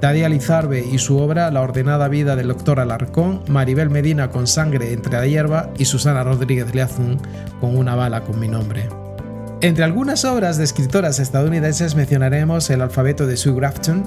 Dadia 0.00 0.28
Lizarbe 0.28 0.84
y 0.84 0.98
su 0.98 1.18
obra 1.18 1.50
La 1.50 1.62
ordenada 1.62 2.08
vida 2.08 2.36
del 2.36 2.48
doctor 2.48 2.80
Alarcón, 2.80 3.42
Maribel 3.48 3.90
Medina 3.90 4.30
con 4.30 4.46
Sangre 4.46 4.92
entre 4.92 5.12
la 5.12 5.26
hierba 5.26 5.70
y 5.78 5.84
Susana 5.84 6.24
Rodríguez 6.24 6.74
Leazún 6.74 7.18
con 7.60 7.76
Una 7.76 7.94
bala 7.94 8.22
con 8.22 8.38
mi 8.38 8.48
nombre. 8.48 8.88
Entre 9.62 9.84
algunas 9.84 10.26
obras 10.26 10.58
de 10.58 10.64
escritoras 10.64 11.18
estadounidenses 11.18 11.94
mencionaremos 11.94 12.68
El 12.68 12.82
alfabeto 12.82 13.26
de 13.26 13.38
Sue 13.38 13.54
Grafton, 13.54 14.04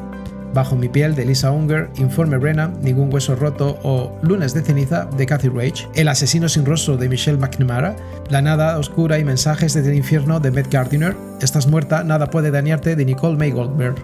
Bajo 0.54 0.76
mi 0.76 0.90
piel 0.90 1.16
de 1.16 1.26
Lisa 1.26 1.52
Unger, 1.52 1.90
Informe 1.98 2.38
Brenna, 2.38 2.72
Ningún 2.82 3.14
hueso 3.14 3.36
roto 3.36 3.80
o 3.84 4.18
Lunes 4.22 4.54
de 4.54 4.62
ceniza 4.62 5.06
de 5.06 5.26
Kathy 5.26 5.50
Rage, 5.50 5.88
El 5.96 6.08
asesino 6.08 6.50
sin 6.50 6.66
rostro 6.66 6.98
de 6.98 7.10
Michelle 7.10 7.38
McNamara, 7.38 7.96
La 8.30 8.42
nada 8.42 8.78
oscura 8.78 9.20
y 9.20 9.26
mensajes 9.26 9.74
desde 9.74 9.92
el 9.92 9.98
infierno 9.98 10.40
de 10.40 10.52
Matt 10.52 10.72
Gardiner, 10.72 11.16
Estás 11.42 11.68
muerta, 11.68 12.04
nada 12.04 12.30
puede 12.30 12.52
dañarte 12.52 12.96
de 12.96 13.06
Nicole 13.06 13.38
May 13.38 13.52
Goldberg. 13.52 13.96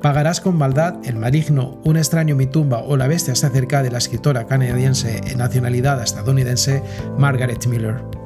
Pagarás 0.00 0.40
con 0.40 0.56
maldad, 0.56 0.96
El 1.04 1.16
maligno, 1.16 1.78
Un 1.84 1.96
extraño 1.96 2.36
mi 2.36 2.46
tumba 2.46 2.78
o 2.78 2.96
La 2.96 3.06
bestia 3.06 3.34
se 3.34 3.46
acerca 3.46 3.82
de 3.82 3.90
la 3.90 3.98
escritora 3.98 4.46
canadiense 4.46 5.20
en 5.26 5.38
nacionalidad 5.38 6.02
estadounidense 6.02 6.82
Margaret 7.18 7.66
Miller. 7.66 8.21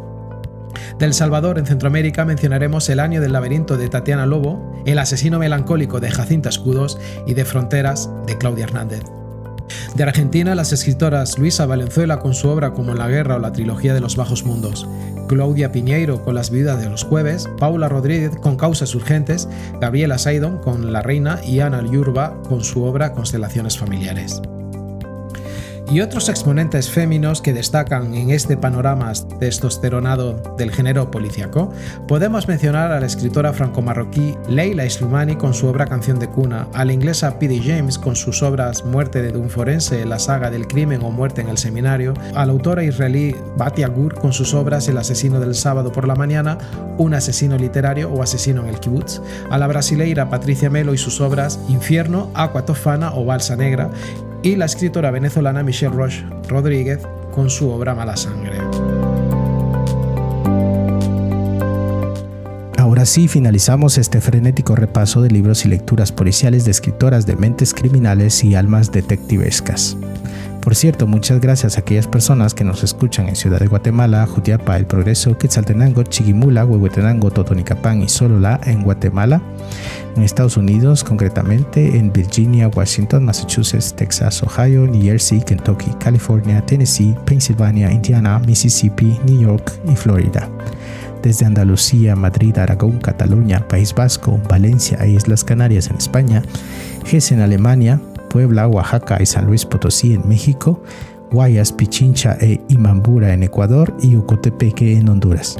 Del 0.99 1.15
Salvador 1.15 1.59
en 1.59 1.67
Centroamérica 1.67 2.25
mencionaremos 2.25 2.89
El 2.89 3.01
año 3.01 3.21
del 3.21 3.33
laberinto 3.33 3.77
de 3.77 3.89
Tatiana 3.89 4.27
Lobo, 4.27 4.83
El 4.87 4.99
asesino 4.99 5.39
melancólico 5.39 6.01
de 6.01 6.11
Jacinta 6.11 6.49
Escudos 6.49 6.99
y 7.27 7.35
De 7.35 7.45
Fronteras 7.45 8.11
de 8.27 8.39
Claudia 8.39 8.65
Hernández. 8.65 9.03
De 9.95 10.03
Argentina, 10.03 10.55
las 10.55 10.73
escritoras 10.73 11.39
Luisa 11.39 11.67
Valenzuela 11.67 12.19
con 12.21 12.35
su 12.35 12.49
obra 12.49 12.73
como 12.73 12.95
La 12.95 13.09
guerra 13.09 13.37
o 13.37 13.39
la 13.39 13.53
trilogía 13.53 13.95
de 13.95 14.01
los 14.01 14.17
bajos 14.17 14.45
mundos, 14.45 14.87
Claudia 15.29 15.73
Piñeiro 15.73 16.23
con 16.23 16.35
Las 16.35 16.51
viudas 16.51 16.81
de 16.81 16.89
los 16.89 17.05
jueves, 17.05 17.49
Paula 17.59 17.89
Rodríguez 17.89 18.33
con 18.41 18.57
Causas 18.57 18.95
urgentes, 18.95 19.49
Gabriela 19.81 20.19
Saidon 20.19 20.59
con 20.59 20.93
La 20.93 21.03
reina 21.03 21.41
y 21.45 21.61
Ana 21.61 21.83
Yurba 21.83 22.41
con 22.49 22.63
su 22.63 22.85
obra 22.85 23.13
Constelaciones 23.13 23.77
familiares. 23.77 24.41
Y 25.91 26.01
otros 26.01 26.29
exponentes 26.29 26.91
féminos 26.91 27.41
que 27.41 27.53
destacan 27.53 28.15
en 28.15 28.31
este 28.31 28.57
panorama 28.57 29.13
testosteronado 29.39 30.43
del 30.57 30.73
género 30.73 31.11
policíaco, 31.11 31.71
podemos 32.09 32.49
mencionar 32.49 32.91
a 32.91 33.01
la 33.01 33.07
escritora 33.07 33.53
franco-marroquí 33.53 34.35
Leila 34.49 34.89
Slimani 34.89 35.37
con 35.37 35.55
su 35.55 35.67
obra 35.69 35.87
Canción 35.87 36.19
de 36.19 36.29
cuna, 36.29 36.69
a 36.75 36.85
la 36.85 36.93
inglesa 36.93 37.39
P.D. 37.39 37.61
James 37.65 37.99
con 37.99 38.17
sus 38.17 38.43
obras 38.43 38.85
Muerte 38.85 39.23
de 39.23 39.37
un 39.37 39.49
forense, 39.49 40.05
la 40.05 40.19
saga 40.19 40.51
del 40.51 40.67
crimen 40.67 41.03
o 41.03 41.11
Muerte 41.11 41.41
en 41.41 41.49
el 41.49 41.59
seminario, 41.59 42.15
a 42.35 42.45
la 42.45 42.53
autora 42.53 42.83
israelí 42.83 43.37
Batia 43.57 43.89
Gur 43.89 44.15
con 44.15 44.33
sus 44.33 44.55
obras 44.55 44.89
El 44.89 44.99
asesino 44.99 45.41
del 45.41 45.55
sábado 45.55 45.93
por 45.93 46.09
la 46.09 46.17
mañana, 46.17 46.59
Un 46.99 47.15
asesino 47.15 47.57
literario 47.57 48.11
o 48.11 48.23
Asesino 48.23 48.63
en 48.63 48.69
el 48.69 48.81
kibbutz, 48.81 49.21
a 49.51 49.59
la 49.59 49.67
brasileira 49.67 50.29
Patricia 50.29 50.71
Melo 50.71 50.95
y 50.95 50.99
sus 50.99 51.21
obras 51.21 51.61
Infierno, 51.69 52.31
Aqua 52.35 52.65
Tofana 52.65 53.13
o 53.15 53.25
Balsa 53.25 53.57
Negra, 53.57 53.91
y 54.47 54.55
la 54.55 54.67
escritora 54.67 55.11
venezolana 55.11 55.65
Michelle 55.65 55.93
Roche 55.93 56.25
Rodríguez 56.49 57.01
con 57.35 57.51
su 57.51 57.69
obra 57.69 57.97
Mala 57.97 58.17
Sangre. 58.17 58.57
Ahora 62.79 63.05
sí, 63.07 63.27
finalizamos 63.27 63.99
este 63.99 64.21
frenético 64.21 64.77
repaso 64.77 65.21
de 65.21 65.31
libros 65.31 65.65
y 65.65 65.69
lecturas 65.69 66.13
policiales 66.13 66.65
de 66.65 66.71
escritoras 66.71 67.27
de 67.27 67.35
mentes 67.35 67.75
criminales 67.75 68.45
y 68.45 68.55
almas 68.55 68.93
detectivescas. 68.93 69.97
Por 70.67 70.75
cierto, 70.75 71.07
muchas 71.07 71.41
gracias 71.41 71.77
a 71.77 71.81
aquellas 71.83 72.09
personas 72.09 72.53
que 72.53 72.65
nos 72.65 72.83
escuchan 72.83 73.29
en 73.29 73.37
Ciudad 73.37 73.61
de 73.61 73.69
Guatemala, 73.69 74.27
Jutiapa, 74.27 74.77
El 74.77 74.85
Progreso, 74.85 75.39
Quetzaltenango, 75.39 76.03
Chiquimula, 76.03 76.65
Huehuetenango, 76.65 77.31
Totonicapán 77.31 78.03
y 78.03 78.09
Solola 78.09 78.59
en 78.65 78.83
Guatemala, 78.83 79.41
en 80.17 80.25
Estados 80.25 80.57
Unidos, 80.57 81.05
concretamente 81.05 81.97
en 81.97 82.13
Virginia, 82.13 82.67
Washington, 82.67 83.27
Massachusetts, 83.27 83.95
Texas, 83.95 84.43
Ohio, 84.43 84.89
New 84.89 85.01
Jersey, 85.01 85.41
Kentucky, 85.41 85.93
California, 86.01 86.61
Tennessee, 86.67 87.15
Pennsylvania, 87.27 87.93
Indiana, 87.93 88.41
Mississippi, 88.41 89.21
New 89.25 89.43
York 89.43 89.73
y 89.89 89.95
Florida. 89.95 90.51
Desde 91.23 91.47
Andalucía, 91.47 92.17
Madrid, 92.17 92.59
Aragón, 92.59 92.99
Cataluña, 92.99 93.61
País 93.69 93.95
Vasco, 93.95 94.41
Valencia 94.49 94.99
e 95.01 95.11
Islas 95.11 95.45
Canarias 95.45 95.91
en 95.91 95.99
España, 95.99 96.43
Hesse 97.09 97.31
en 97.31 97.41
Alemania, 97.43 98.01
Puebla, 98.29 98.69
Oaxaca 98.69 99.19
y 99.21 99.27
San 99.27 99.47
Luis 99.47 99.65
Potosí 99.65 100.15
en 100.15 100.29
México, 100.29 100.83
Guayas, 101.31 101.73
Pichincha 101.73 102.37
e 102.41 102.61
Imambura 102.69 103.33
en 103.33 103.43
Ecuador 103.43 103.97
y 104.03 104.17
Ocotepeque 104.17 104.97
en 104.97 105.09
Honduras. 105.09 105.57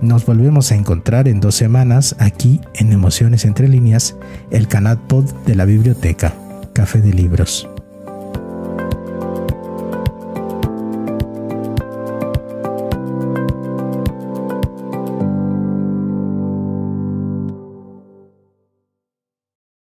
Nos 0.00 0.24
volvemos 0.24 0.70
a 0.70 0.76
encontrar 0.76 1.26
en 1.26 1.40
dos 1.40 1.56
semanas 1.56 2.14
aquí 2.18 2.60
en 2.74 2.92
Emociones 2.92 3.44
Entre 3.44 3.68
Líneas, 3.68 4.16
el 4.50 4.68
canal 4.68 4.98
pod 4.98 5.24
de 5.44 5.56
la 5.56 5.64
biblioteca, 5.64 6.34
Café 6.72 7.00
de 7.00 7.12
Libros. 7.12 7.68